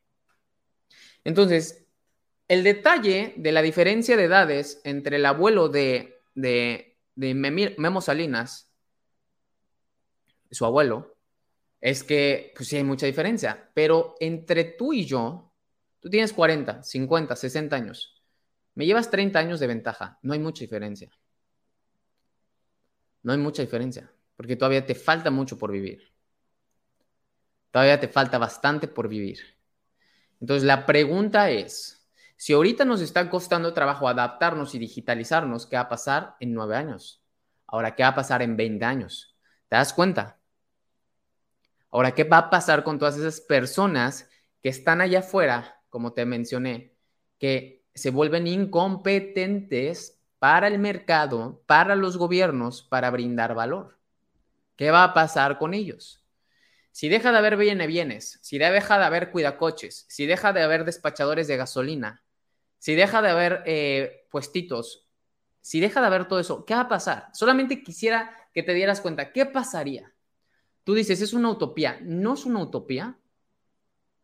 Entonces, 1.24 1.86
el 2.48 2.64
detalle 2.64 3.34
de 3.38 3.52
la 3.52 3.62
diferencia 3.62 4.18
de 4.18 4.26
edades 4.26 4.82
entre 4.84 5.18
el 5.18 5.26
abuelo 5.26 5.70
de, 5.70 6.22
de, 6.36 6.98
de 7.16 7.34
Memo 7.34 8.02
Salinas, 8.02 8.70
su 10.50 10.66
abuelo, 10.66 11.16
es 11.80 12.04
que, 12.04 12.54
pues 12.56 12.70
sí 12.70 12.78
hay 12.78 12.84
mucha 12.84 13.06
diferencia, 13.06 13.72
pero 13.74 14.16
entre 14.20 14.66
tú 14.66 14.94
y 14.94 15.06
yo, 15.06 15.54
tú 16.00 16.10
tienes 16.10 16.34
40, 16.34 16.84
50, 16.84 17.36
60 17.36 17.76
años, 17.76 18.22
me 18.76 18.86
llevas 18.86 19.10
30 19.10 19.40
años 19.40 19.60
de 19.60 19.68
ventaja, 19.68 20.20
no 20.22 20.34
hay 20.34 20.40
mucha 20.40 20.62
diferencia. 20.62 21.10
No 23.24 23.32
hay 23.32 23.38
mucha 23.38 23.62
diferencia, 23.62 24.12
porque 24.36 24.56
todavía 24.56 24.86
te 24.86 24.96
falta 24.96 25.32
mucho 25.32 25.58
por 25.58 25.72
vivir. 25.72 26.12
Todavía 27.72 28.00
te 28.00 28.08
falta 28.08 28.38
bastante 28.38 28.88
por 28.88 29.08
vivir. 29.08 29.40
Entonces, 30.40 30.64
la 30.64 30.86
pregunta 30.86 31.50
es, 31.50 32.08
si 32.36 32.54
ahorita 32.54 32.84
nos 32.84 33.02
está 33.02 33.30
costando 33.30 33.74
trabajo 33.74 34.08
adaptarnos 34.08 34.74
y 34.74 34.80
digitalizarnos, 34.80 35.68
¿qué 35.68 35.76
va 35.76 35.84
a 35.84 35.90
pasar 35.90 36.36
en 36.40 36.54
nueve 36.54 36.76
años? 36.76 37.22
Ahora, 37.68 37.96
¿qué 37.96 38.04
va 38.04 38.10
a 38.10 38.16
pasar 38.16 38.42
en 38.42 38.58
20 38.58 38.84
años? 38.84 39.38
¿Te 39.70 39.76
das 39.76 39.94
cuenta? 39.94 40.40
Ahora, 41.92 42.14
¿qué 42.14 42.24
va 42.24 42.38
a 42.38 42.50
pasar 42.50 42.84
con 42.84 42.98
todas 42.98 43.18
esas 43.18 43.42
personas 43.42 44.30
que 44.62 44.70
están 44.70 45.02
allá 45.02 45.20
afuera, 45.20 45.82
como 45.90 46.14
te 46.14 46.26
mencioné, 46.26 46.96
que 47.38 47.84
se 47.94 48.10
vuelven 48.10 48.48
incompetentes 48.48 50.21
para 50.42 50.70
el 50.70 50.80
mercado, 50.80 51.62
para 51.68 51.96
los 51.96 52.18
gobiernos, 52.18 52.82
para 52.82 53.12
brindar 53.12 53.54
valor. 53.54 54.00
¿Qué 54.76 54.90
va 54.90 55.04
a 55.04 55.14
pasar 55.14 55.60
con 55.60 55.76
ellos? 55.76 56.26
Si 56.92 57.10
deja 57.10 57.32
de 57.32 57.38
haber 57.38 57.58
viene 57.58 57.86
bienes, 57.86 58.40
si 58.42 58.58
deja 58.58 58.98
de 58.98 59.06
haber 59.06 59.30
cuidacoches, 59.30 60.08
si 60.10 60.26
deja 60.26 60.52
de 60.52 60.64
haber 60.64 60.84
despachadores 60.84 61.48
de 61.48 61.58
gasolina, 61.58 62.24
si 62.80 62.96
deja 62.96 63.22
de 63.22 63.30
haber 63.30 63.62
eh, 63.68 64.28
puestitos, 64.32 65.08
si 65.62 65.80
deja 65.80 66.02
de 66.02 66.08
haber 66.08 66.28
todo 66.28 66.40
eso, 66.40 66.66
¿qué 66.66 66.74
va 66.74 66.82
a 66.82 66.90
pasar? 66.90 67.30
Solamente 67.34 67.84
quisiera 67.84 68.36
que 68.52 68.64
te 68.64 68.74
dieras 68.74 69.00
cuenta, 69.00 69.32
¿qué 69.32 69.46
pasaría? 69.46 70.12
Tú 70.84 70.96
dices, 70.96 71.22
es 71.22 71.34
una 71.34 71.52
utopía. 71.52 72.00
No 72.02 72.34
es 72.34 72.48
una 72.48 72.64
utopía. 72.64 73.16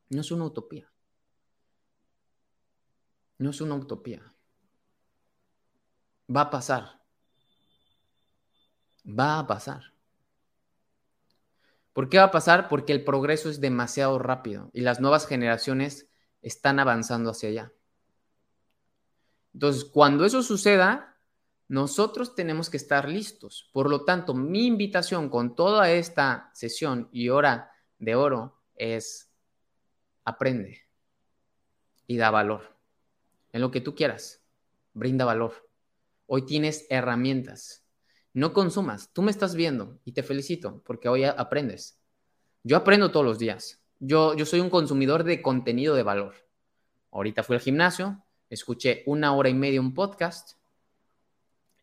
No 0.10 0.22
es 0.22 0.32
una 0.32 0.46
utopía. 0.46 0.92
No 3.38 3.52
es 3.52 3.62
una 3.62 3.76
utopía. 3.76 4.34
Va 6.36 6.42
a 6.42 6.50
pasar. 6.50 7.02
Va 9.20 9.40
a 9.40 9.48
pasar. 9.48 9.94
¿Por 11.94 12.10
qué 12.10 12.18
va 12.20 12.26
a 12.26 12.32
pasar? 12.32 12.68
Porque 12.70 12.94
el 12.94 13.04
progreso 13.04 13.50
es 13.50 13.60
demasiado 13.60 14.20
rápido 14.20 14.70
y 14.74 14.82
las 14.82 15.00
nuevas 15.00 15.26
generaciones 15.26 16.08
están 16.42 16.80
avanzando 16.80 17.32
hacia 17.32 17.50
allá. 17.50 17.74
Entonces, 19.54 19.86
cuando 19.86 20.24
eso 20.24 20.44
suceda, 20.44 21.18
nosotros 21.68 22.36
tenemos 22.36 22.70
que 22.70 22.78
estar 22.78 23.10
listos. 23.10 23.70
Por 23.74 23.90
lo 23.90 24.06
tanto, 24.06 24.34
mi 24.34 24.68
invitación 24.68 25.30
con 25.30 25.56
toda 25.56 25.90
esta 25.92 26.52
sesión 26.54 27.10
y 27.12 27.30
hora 27.30 27.72
de 27.98 28.16
oro 28.16 28.62
es 28.76 29.34
aprende 30.24 30.82
y 32.06 32.18
da 32.18 32.30
valor 32.30 32.78
en 33.52 33.62
lo 33.62 33.72
que 33.72 33.82
tú 33.82 33.96
quieras. 33.96 34.44
Brinda 34.94 35.26
valor. 35.26 35.67
Hoy 36.28 36.46
tienes 36.46 36.86
herramientas. 36.90 37.84
No 38.34 38.54
consumas. 38.54 39.12
Tú 39.12 39.24
me 39.24 39.32
estás 39.32 39.56
viendo 39.56 40.00
y 40.06 40.12
te 40.12 40.22
felicito 40.22 40.84
porque 40.86 41.10
hoy 41.10 41.24
aprendes. 41.24 42.00
Yo 42.64 42.78
aprendo 42.78 43.10
todos 43.10 43.26
los 43.26 43.40
días. 43.40 43.82
Yo, 44.00 44.36
yo 44.36 44.46
soy 44.46 44.60
un 44.60 44.70
consumidor 44.70 45.24
de 45.24 45.42
contenido 45.42 45.96
de 45.96 46.04
valor. 46.04 46.36
Ahorita 47.10 47.42
fui 47.42 47.56
al 47.56 47.62
gimnasio, 47.62 48.24
escuché 48.50 49.02
una 49.08 49.34
hora 49.34 49.50
y 49.50 49.56
media 49.56 49.82
un 49.82 49.96
podcast 49.96 50.58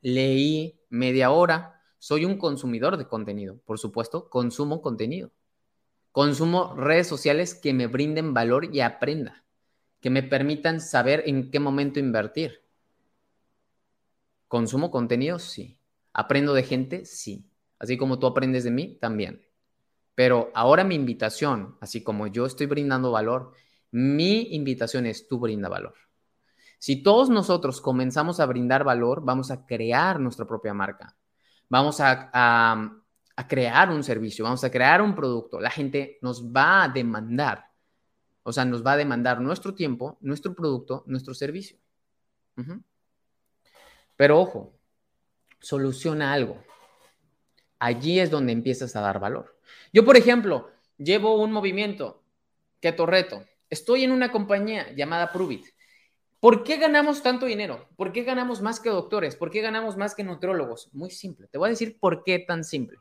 leí 0.04 0.78
media 0.90 1.30
hora, 1.30 1.80
soy 1.98 2.26
un 2.26 2.36
consumidor 2.36 2.98
de 2.98 3.08
contenido, 3.08 3.58
por 3.64 3.78
supuesto, 3.78 4.28
consumo 4.28 4.82
contenido. 4.82 5.32
Consumo 6.12 6.74
redes 6.76 7.06
sociales 7.06 7.54
que 7.54 7.72
me 7.72 7.86
brinden 7.86 8.34
valor 8.34 8.68
y 8.72 8.80
aprenda, 8.80 9.44
que 10.00 10.10
me 10.10 10.22
permitan 10.22 10.82
saber 10.82 11.24
en 11.26 11.50
qué 11.50 11.58
momento 11.58 11.98
invertir. 12.00 12.63
¿Consumo 14.54 14.92
contenido? 14.92 15.40
Sí. 15.40 15.80
¿Aprendo 16.12 16.54
de 16.54 16.62
gente? 16.62 17.06
Sí. 17.06 17.50
Así 17.80 17.98
como 17.98 18.20
tú 18.20 18.28
aprendes 18.28 18.62
de 18.62 18.70
mí, 18.70 18.96
también. 19.00 19.44
Pero 20.14 20.52
ahora 20.54 20.84
mi 20.84 20.94
invitación, 20.94 21.76
así 21.80 22.04
como 22.04 22.28
yo 22.28 22.46
estoy 22.46 22.66
brindando 22.66 23.10
valor, 23.10 23.50
mi 23.90 24.54
invitación 24.54 25.06
es 25.06 25.26
tú 25.26 25.40
brinda 25.40 25.68
valor. 25.68 25.96
Si 26.78 27.02
todos 27.02 27.30
nosotros 27.30 27.80
comenzamos 27.80 28.38
a 28.38 28.46
brindar 28.46 28.84
valor, 28.84 29.24
vamos 29.24 29.50
a 29.50 29.66
crear 29.66 30.20
nuestra 30.20 30.46
propia 30.46 30.72
marca. 30.72 31.16
Vamos 31.68 31.98
a, 31.98 32.30
a, 32.32 33.48
crear 33.48 33.90
un 33.90 34.04
servicio, 34.04 34.44
vamos 34.44 34.62
a 34.62 34.70
crear 34.70 35.02
un 35.02 35.16
producto. 35.16 35.58
La 35.58 35.70
gente 35.70 36.20
nos 36.22 36.46
va 36.46 36.84
a 36.84 36.88
demandar, 36.88 37.72
o 38.44 38.52
sea, 38.52 38.64
nos 38.64 38.86
va 38.86 38.92
a 38.92 38.98
demandar 38.98 39.40
nuestro 39.40 39.74
tiempo, 39.74 40.16
nuestro 40.20 40.54
producto, 40.54 41.02
nuestro 41.08 41.34
servicio. 41.34 41.76
Pero 44.16 44.40
ojo, 44.40 44.78
soluciona 45.60 46.32
algo. 46.32 46.62
Allí 47.78 48.20
es 48.20 48.30
donde 48.30 48.52
empiezas 48.52 48.94
a 48.96 49.00
dar 49.00 49.18
valor. 49.18 49.58
Yo, 49.92 50.04
por 50.04 50.16
ejemplo, 50.16 50.70
llevo 50.96 51.40
un 51.42 51.52
movimiento, 51.52 52.22
Keto 52.80 53.06
Reto. 53.06 53.44
Estoy 53.70 54.04
en 54.04 54.12
una 54.12 54.30
compañía 54.30 54.92
llamada 54.92 55.32
Pruvit. 55.32 55.66
¿Por 56.40 56.62
qué 56.62 56.76
ganamos 56.76 57.22
tanto 57.22 57.46
dinero? 57.46 57.88
¿Por 57.96 58.12
qué 58.12 58.22
ganamos 58.22 58.60
más 58.60 58.78
que 58.78 58.90
doctores? 58.90 59.34
¿Por 59.34 59.50
qué 59.50 59.62
ganamos 59.62 59.96
más 59.96 60.14
que 60.14 60.24
nutrólogos? 60.24 60.90
Muy 60.92 61.10
simple. 61.10 61.48
Te 61.48 61.58
voy 61.58 61.68
a 61.68 61.70
decir 61.70 61.98
por 61.98 62.22
qué 62.22 62.38
tan 62.38 62.64
simple. 62.64 62.98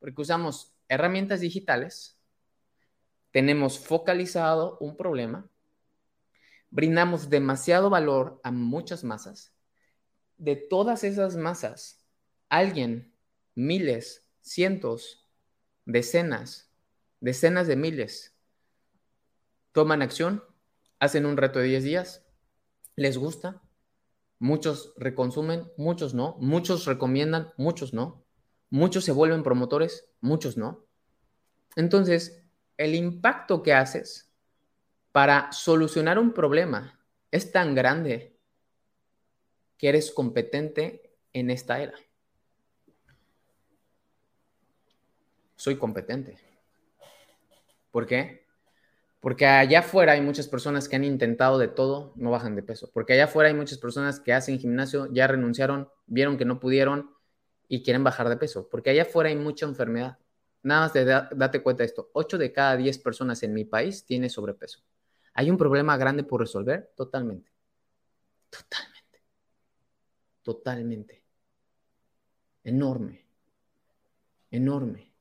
Porque 0.00 0.22
usamos 0.22 0.74
herramientas 0.88 1.40
digitales, 1.40 2.18
tenemos 3.30 3.78
focalizado 3.78 4.76
un 4.80 4.96
problema, 4.96 5.48
brindamos 6.70 7.30
demasiado 7.30 7.90
valor 7.90 8.40
a 8.42 8.50
muchas 8.50 9.04
masas. 9.04 9.54
De 10.38 10.56
todas 10.56 11.04
esas 11.04 11.36
masas, 11.36 12.04
alguien, 12.48 13.12
miles, 13.54 14.26
cientos, 14.40 15.28
decenas, 15.84 16.70
decenas 17.20 17.66
de 17.66 17.76
miles, 17.76 18.36
toman 19.72 20.02
acción, 20.02 20.42
hacen 21.00 21.26
un 21.26 21.36
reto 21.36 21.58
de 21.58 21.66
10 21.66 21.84
días, 21.84 22.26
les 22.96 23.18
gusta, 23.18 23.62
muchos 24.38 24.92
reconsumen, 24.96 25.70
muchos 25.76 26.14
no, 26.14 26.36
muchos 26.40 26.86
recomiendan, 26.86 27.52
muchos 27.56 27.92
no, 27.92 28.24
muchos 28.70 29.04
se 29.04 29.12
vuelven 29.12 29.42
promotores, 29.42 30.08
muchos 30.20 30.56
no. 30.56 30.86
Entonces, 31.76 32.44
el 32.76 32.94
impacto 32.94 33.62
que 33.62 33.74
haces 33.74 34.32
para 35.12 35.50
solucionar 35.52 36.18
un 36.18 36.32
problema 36.32 37.04
es 37.30 37.52
tan 37.52 37.74
grande 37.74 38.37
que 39.78 39.88
eres 39.88 40.10
competente 40.10 41.10
en 41.32 41.50
esta 41.50 41.80
era. 41.80 41.94
Soy 45.56 45.76
competente. 45.76 46.36
¿Por 47.90 48.06
qué? 48.06 48.46
Porque 49.20 49.46
allá 49.46 49.80
afuera 49.80 50.12
hay 50.12 50.20
muchas 50.20 50.46
personas 50.46 50.88
que 50.88 50.96
han 50.96 51.04
intentado 51.04 51.58
de 51.58 51.68
todo, 51.68 52.12
no 52.16 52.30
bajan 52.30 52.54
de 52.54 52.62
peso. 52.62 52.90
Porque 52.92 53.14
allá 53.14 53.24
afuera 53.24 53.48
hay 53.48 53.54
muchas 53.54 53.78
personas 53.78 54.20
que 54.20 54.32
hacen 54.32 54.58
gimnasio, 54.58 55.12
ya 55.12 55.26
renunciaron, 55.26 55.88
vieron 56.06 56.38
que 56.38 56.44
no 56.44 56.60
pudieron 56.60 57.10
y 57.66 57.82
quieren 57.82 58.04
bajar 58.04 58.28
de 58.28 58.36
peso. 58.36 58.68
Porque 58.68 58.90
allá 58.90 59.02
afuera 59.02 59.30
hay 59.30 59.36
mucha 59.36 59.66
enfermedad. 59.66 60.18
Nada 60.62 60.82
más 60.82 60.92
de 60.92 61.04
date 61.04 61.62
cuenta 61.62 61.82
de 61.82 61.86
esto. 61.86 62.10
8 62.12 62.38
de 62.38 62.52
cada 62.52 62.76
10 62.76 62.98
personas 62.98 63.42
en 63.42 63.54
mi 63.54 63.64
país 63.64 64.04
tiene 64.04 64.28
sobrepeso. 64.28 64.80
¿Hay 65.34 65.50
un 65.50 65.56
problema 65.56 65.96
grande 65.96 66.24
por 66.24 66.40
resolver? 66.40 66.92
Totalmente. 66.96 67.50
Totalmente. 68.50 68.97
Totalmente. 70.48 71.22
Enorme. 72.64 73.22
Enorme. 74.50 75.12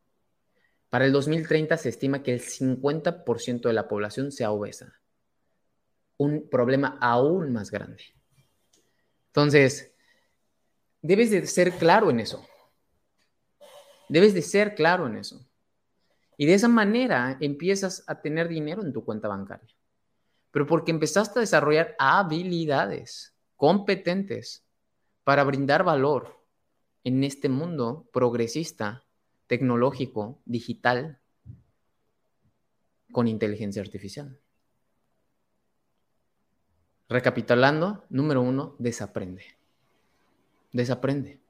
Para 0.89 1.03
el 1.03 1.11
2030 1.11 1.75
se 1.75 1.89
estima 1.89 2.23
que 2.23 2.31
el 2.33 2.39
50% 2.39 3.67
de 3.67 3.73
la 3.73 3.89
población 3.89 4.31
sea 4.31 4.51
obesa. 4.51 5.01
Un 6.15 6.47
problema 6.49 6.97
aún 7.01 7.51
más 7.51 7.71
grande. 7.71 8.05
Entonces, 9.25 9.91
debes 11.01 11.29
de 11.29 11.45
ser 11.45 11.73
claro 11.73 12.09
en 12.09 12.21
eso. 12.21 12.47
Debes 14.07 14.33
de 14.33 14.41
ser 14.41 14.75
claro 14.75 15.07
en 15.07 15.17
eso. 15.17 15.45
Y 16.37 16.45
de 16.45 16.53
esa 16.53 16.69
manera 16.69 17.35
empiezas 17.41 18.05
a 18.07 18.21
tener 18.21 18.47
dinero 18.47 18.81
en 18.81 18.93
tu 18.93 19.03
cuenta 19.03 19.27
bancaria. 19.27 19.75
Pero 20.51 20.65
porque 20.65 20.91
empezaste 20.91 21.39
a 21.39 21.41
desarrollar 21.41 21.97
habilidades 21.99 23.35
competentes 23.57 24.63
para 25.27 25.43
brindar 25.43 25.83
valor 25.83 26.39
en 27.03 27.25
este 27.25 27.49
mundo 27.49 28.07
progresista 28.13 29.03
tecnológico, 29.47 30.39
digital, 30.45 31.19
con 33.11 33.27
inteligencia 33.27 33.81
artificial. 33.81 34.39
Recapitulando, 37.09 38.05
número 38.07 38.41
uno, 38.41 38.77
desaprende. 38.79 39.43
Desaprende. 40.71 41.41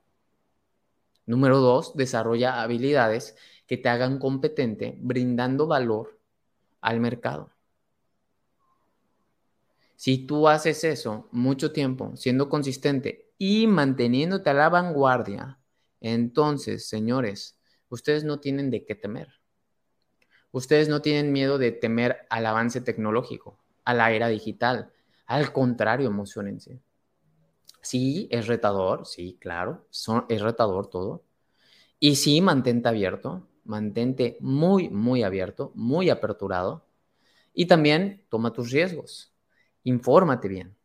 Número 1.28 1.60
dos, 1.60 1.96
desarrolla 1.96 2.64
habilidades 2.64 3.36
que 3.68 3.78
te 3.78 3.90
hagan 3.90 4.18
competente 4.18 4.98
brindando 5.00 5.68
valor 5.68 6.18
al 6.82 7.00
mercado. 7.00 7.52
Si 9.96 10.26
tú 10.26 10.48
haces 10.48 10.84
eso 10.84 11.28
mucho 11.32 11.72
tiempo, 11.72 12.16
siendo 12.16 12.50
consistente 12.50 13.27
y 13.38 13.68
manteniéndote 13.68 14.50
a 14.50 14.54
la 14.54 14.70
vanguardia, 14.70 15.60
entonces, 16.00 16.88
señores, 16.88 17.58
ustedes 17.90 18.24
no 18.24 18.40
tienen 18.40 18.70
de 18.70 18.86
qué 18.86 18.96
temer. 18.96 19.30
Ustedes 20.52 20.90
no 20.90 21.02
tienen 21.02 21.32
miedo 21.32 21.58
de 21.58 21.72
temer 21.72 22.26
al 22.30 22.46
avance 22.46 22.82
tecnológico, 22.82 23.60
a 23.84 23.94
la 23.94 24.12
era 24.12 24.28
digital. 24.28 24.92
Al 25.26 25.52
contrario, 25.52 26.08
emocionense. 26.08 26.82
Sí, 27.82 28.28
es 28.32 28.48
retador, 28.48 29.06
sí, 29.06 29.38
claro, 29.40 29.88
es 30.30 30.42
retador 30.42 30.88
todo. 30.90 31.24
Y 32.00 32.16
sí, 32.16 32.42
mantente 32.42 32.90
abierto, 32.90 33.48
mantente 33.64 34.38
muy, 34.40 34.90
muy 34.90 35.24
abierto, 35.24 35.72
muy 35.76 36.10
aperturado. 36.10 36.86
Y 37.54 37.66
también 37.66 38.26
toma 38.30 38.54
tus 38.54 38.72
riesgos, 38.72 39.34
infórmate 39.84 40.48
bien. 40.48 40.76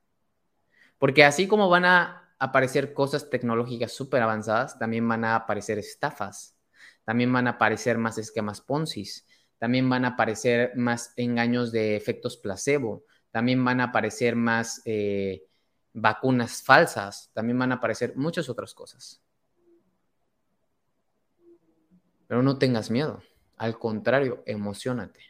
Porque 0.99 1.25
así 1.25 1.47
como 1.49 1.69
van 1.69 1.85
a 1.85 2.22
aparecer 2.45 2.93
cosas 2.93 3.31
tecnológicas 3.31 3.93
súper 3.93 4.23
avanzadas, 4.23 4.79
también 4.79 5.07
van 5.09 5.25
a 5.25 5.37
aparecer 5.37 5.79
estafas 5.79 6.57
también 7.05 7.33
van 7.33 7.47
a 7.47 7.51
aparecer 7.51 7.99
más 7.99 8.19
esquemas 8.19 8.61
Ponzi, 8.61 9.05
también 9.59 9.89
van 9.89 10.05
a 10.05 10.09
aparecer 10.09 10.73
más 10.77 11.13
engaños 11.17 11.73
de 11.73 11.97
efectos 11.97 12.37
placebo, 12.37 13.05
también 13.31 13.65
van 13.65 13.81
a 13.81 13.85
aparecer 13.85 14.37
más 14.37 14.83
eh, 14.85 15.45
vacunas 15.93 16.63
falsas, 16.63 17.31
también 17.33 17.59
van 17.59 17.73
a 17.73 17.77
aparecer 17.77 18.17
muchas 18.17 18.49
otras 18.49 18.75
cosas. 18.75 19.23
Pero 22.27 22.43
no 22.43 22.59
tengas 22.59 22.91
miedo, 22.91 23.23
al 23.57 23.79
contrario, 23.79 24.43
emocionate. 24.47 25.21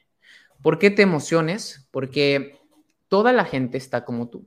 ¿Por 0.63 0.79
qué 0.79 0.91
te 0.91 1.03
emociones? 1.03 1.89
Porque 1.91 2.61
toda 3.09 3.33
la 3.33 3.45
gente 3.45 3.79
está 3.79 4.05
como 4.05 4.29
tú. 4.29 4.47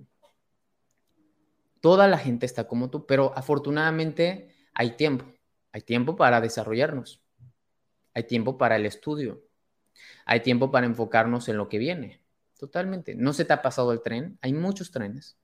Toda 1.86 2.08
la 2.08 2.18
gente 2.18 2.48
está 2.48 2.68
como 2.68 2.90
tú, 2.90 3.06
pero 3.06 3.32
afortunadamente 3.38 4.50
hay 4.74 4.96
tiempo. 4.96 5.26
Hay 5.72 5.82
tiempo 5.82 6.16
para 6.16 6.42
desarrollarnos. 6.42 7.22
Hay 8.16 8.24
tiempo 8.24 8.58
para 8.58 8.78
el 8.78 8.88
estudio. 8.88 9.44
Hay 10.26 10.40
tiempo 10.40 10.72
para 10.72 10.88
enfocarnos 10.88 11.48
en 11.48 11.58
lo 11.58 11.70
que 11.70 11.78
viene. 11.78 12.24
Totalmente. 12.58 13.14
No 13.14 13.34
se 13.34 13.46
te 13.46 13.54
ha 13.54 13.62
pasado 13.62 13.92
el 13.92 14.02
tren. 14.02 14.40
Hay 14.42 14.52
muchos 14.52 14.90
trenes. 14.90 15.38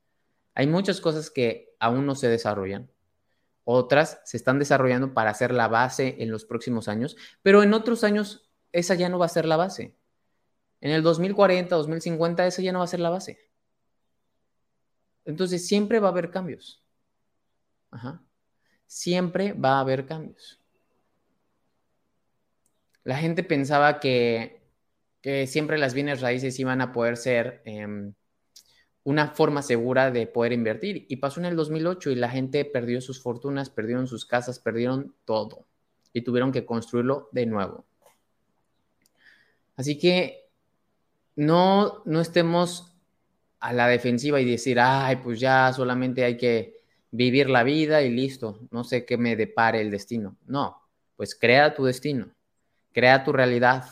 Hay 0.55 0.65
muchas 0.65 0.99
cosas 0.99 1.29
que 1.29 1.75
aún 1.77 2.07
no 2.07 2.15
se 2.15 2.27
desarrollan. 2.27 2.89
Otras 3.63 4.19
se 4.25 4.35
están 4.35 4.57
desarrollando 4.57 5.13
para 5.13 5.29
hacer 5.29 5.53
la 5.53 5.67
base 5.67 6.23
en 6.23 6.31
los 6.31 6.45
próximos 6.45 6.87
años, 6.87 7.17
pero 7.43 7.61
en 7.61 7.71
otros 7.75 8.03
años 8.03 8.49
esa 8.71 8.95
ya 8.95 9.09
no 9.09 9.19
va 9.19 9.27
a 9.27 9.29
ser 9.29 9.45
la 9.45 9.57
base. 9.57 9.95
En 10.79 10.89
el 10.89 11.03
2040, 11.03 11.75
2050, 11.75 12.47
esa 12.47 12.63
ya 12.63 12.71
no 12.71 12.79
va 12.79 12.85
a 12.85 12.87
ser 12.87 12.99
la 12.99 13.11
base. 13.11 13.50
Entonces 15.25 15.67
siempre 15.67 15.99
va 15.99 16.09
a 16.09 16.11
haber 16.11 16.31
cambios. 16.31 16.83
Ajá 17.91 18.21
siempre 18.91 19.53
va 19.53 19.77
a 19.77 19.79
haber 19.79 20.05
cambios. 20.05 20.59
La 23.05 23.17
gente 23.17 23.41
pensaba 23.41 24.01
que, 24.01 24.59
siempre 25.47 25.77
las 25.77 25.93
bienes 25.93 26.19
raíces 26.19 26.59
iban 26.59 26.81
a 26.81 26.91
poder 26.91 27.15
ser 27.15 27.61
em, 27.63 28.13
una 29.03 29.29
forma 29.29 29.61
segura 29.61 30.11
de 30.11 30.27
poder 30.27 30.51
invertir. 30.51 31.05
Y 31.07 31.17
pasó 31.17 31.39
en 31.39 31.45
el 31.45 31.55
2008 31.55 32.11
y 32.11 32.15
la 32.15 32.29
gente 32.29 32.65
perdió 32.65 32.99
sus 32.99 33.21
fortunas, 33.21 33.69
perdieron 33.69 34.07
sus 34.07 34.25
casas, 34.25 34.59
perdieron 34.59 35.15
todo 35.23 35.67
y 36.11 36.23
tuvieron 36.23 36.51
que 36.51 36.65
construirlo 36.65 37.29
de 37.31 37.45
nuevo. 37.45 37.85
Así 39.77 39.97
que 39.97 40.49
no, 41.37 42.03
no 42.03 42.19
estemos 42.19 42.90
a 43.61 43.73
la 43.73 43.87
defensiva 43.87 44.41
y 44.41 44.45
decir, 44.45 44.79
ay, 44.79 45.17
pues 45.17 45.39
ya 45.39 45.71
solamente 45.73 46.23
hay 46.23 46.35
que 46.35 46.81
vivir 47.11 47.49
la 47.49 47.63
vida 47.63 48.01
y 48.01 48.09
listo, 48.09 48.59
no 48.71 48.83
sé 48.83 49.05
qué 49.05 49.17
me 49.17 49.35
depare 49.35 49.81
el 49.81 49.91
destino. 49.91 50.37
No, 50.47 50.81
pues 51.15 51.35
crea 51.35 51.73
tu 51.75 51.85
destino, 51.85 52.33
crea 52.91 53.23
tu 53.23 53.31
realidad, 53.31 53.85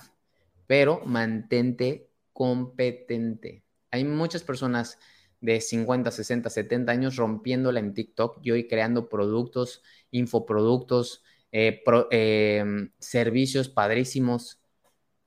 pero 0.68 1.02
mantente 1.06 2.10
competente. 2.34 3.64
Hay 3.92 4.06
muchas 4.06 4.44
personas 4.44 4.98
de 5.42 5.62
50, 5.62 6.12
60, 6.12 6.50
70 6.50 6.92
años 6.92 7.16
rompiéndola 7.16 7.80
en 7.80 7.94
TikTok 7.94 8.40
y 8.42 8.52
hoy 8.52 8.68
creando 8.68 9.08
productos, 9.08 9.84
infoproductos, 10.12 11.24
eh, 11.52 11.84
em, 12.12 12.92
servicios 13.00 13.70
padrísimos, 13.70 14.60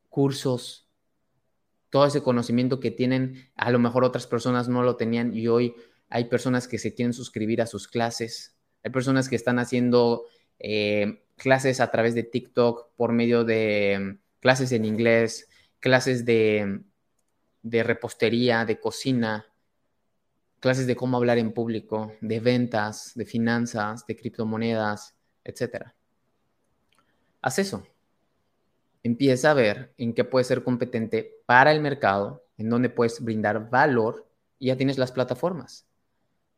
cursos, 0.09 0.82
todo 1.93 2.07
ese 2.07 2.23
conocimiento 2.23 2.81
que 2.81 2.91
tienen, 2.91 3.51
a 3.55 3.71
lo 3.71 3.79
mejor 3.79 4.03
otras 4.03 4.27
personas 4.27 4.69
no 4.69 4.83
lo 4.83 4.97
tenían 4.97 5.37
y 5.37 5.47
hoy 5.47 5.75
hay 6.09 6.25
personas 6.25 6.67
que 6.67 6.79
se 6.79 6.95
quieren 6.95 7.13
suscribir 7.13 7.61
a 7.61 7.67
sus 7.67 7.87
clases, 7.87 8.57
hay 8.83 8.91
personas 8.91 9.29
que 9.29 9.37
están 9.37 9.59
haciendo 9.59 10.25
eh, 10.59 11.23
clases 11.37 11.81
a 11.81 11.91
través 11.91 12.15
de 12.15 12.23
TikTok 12.23 12.95
por 12.97 13.13
medio 13.13 13.45
de 13.45 13.93
em, 13.93 14.19
clases 14.41 14.73
en 14.73 14.87
inglés, 14.87 15.49
clases 15.81 16.25
de 16.25 16.81
de 17.63 17.83
repostería, 17.83 18.65
de 18.65 18.81
cocina, 18.81 19.47
clases 20.61 20.87
de 20.87 20.97
cómo 20.97 21.17
hablar 21.17 21.39
en 21.39 21.53
público, 21.53 22.15
de 22.21 22.41
ventas, 22.41 23.13
de 23.15 23.25
finanzas, 23.25 24.07
de 24.07 24.17
criptomonedas, 24.17 25.17
etc. 25.45 25.93
Haz 27.41 27.59
eso. 27.59 27.87
Empieza 29.05 29.51
a 29.51 29.55
ver 29.55 29.93
en 29.99 30.15
qué 30.15 30.25
puedes 30.25 30.47
ser 30.47 30.63
competente 30.63 31.43
para 31.45 31.73
el 31.73 31.81
mercado, 31.81 32.45
en 32.57 32.71
dónde 32.71 32.89
puedes 32.89 33.21
brindar 33.21 33.69
valor 33.69 34.29
y 34.61 34.69
ya 34.69 34.77
tienes 34.77 34.97
las 34.97 35.11
plataformas. 35.11 35.89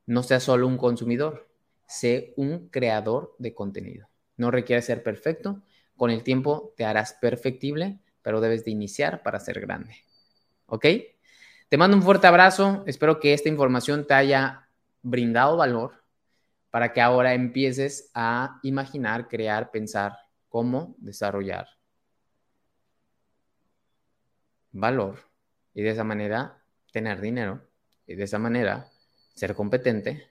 No 0.04 0.22
seas 0.22 0.42
solo 0.42 0.66
un 0.66 0.76
consumidor, 0.76 1.48
sé 1.86 2.34
un 2.36 2.68
creador 2.68 3.34
de 3.38 3.54
contenido. 3.54 4.08
No 4.36 4.50
requiere 4.50 4.82
ser 4.82 5.02
perfecto, 5.02 5.62
con 5.96 6.10
el 6.10 6.22
tiempo 6.22 6.74
te 6.76 6.84
harás 6.84 7.14
perfectible, 7.14 8.00
pero 8.20 8.42
debes 8.42 8.64
de 8.64 8.72
iniciar 8.72 9.22
para 9.22 9.40
ser 9.40 9.60
grande. 9.60 9.96
¿Ok? 10.66 10.86
Te 11.70 11.78
mando 11.78 11.96
un 11.96 12.02
fuerte 12.02 12.26
abrazo. 12.26 12.84
Espero 12.86 13.20
que 13.20 13.32
esta 13.32 13.48
información 13.48 14.06
te 14.06 14.14
haya 14.14 14.68
brindado 15.00 15.56
valor 15.56 16.04
para 16.70 16.92
que 16.92 17.00
ahora 17.00 17.32
empieces 17.32 18.10
a 18.12 18.58
imaginar, 18.62 19.28
crear, 19.28 19.70
pensar 19.70 20.18
cómo 20.48 20.94
desarrollar 20.98 21.68
valor 24.74 25.20
y 25.72 25.82
de 25.82 25.90
esa 25.90 26.04
manera 26.04 26.62
tener 26.92 27.20
dinero 27.20 27.62
y 28.06 28.14
de 28.14 28.24
esa 28.24 28.38
manera 28.38 28.90
ser 29.34 29.54
competente 29.54 30.28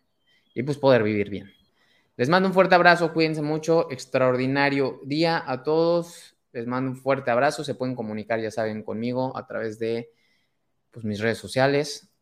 y 0.53 0.63
pues 0.63 0.77
poder 0.77 1.01
vivir 1.01 1.29
bien. 1.29 1.51
Les 2.15 2.29
mando 2.29 2.47
un 2.47 2.53
fuerte 2.53 2.75
abrazo, 2.75 3.11
cuídense 3.11 3.41
mucho, 3.41 3.91
extraordinario 3.91 4.99
día 5.03 5.43
a 5.45 5.63
todos. 5.63 6.35
Les 6.51 6.67
mando 6.67 6.91
un 6.91 6.97
fuerte 6.97 7.31
abrazo, 7.31 7.63
se 7.63 7.73
pueden 7.73 7.95
comunicar, 7.95 8.39
ya 8.39 8.51
saben, 8.51 8.83
conmigo 8.83 9.35
a 9.35 9.47
través 9.47 9.79
de 9.79 10.11
pues, 10.91 11.03
mis 11.05 11.19
redes 11.19 11.39
sociales, 11.39 12.12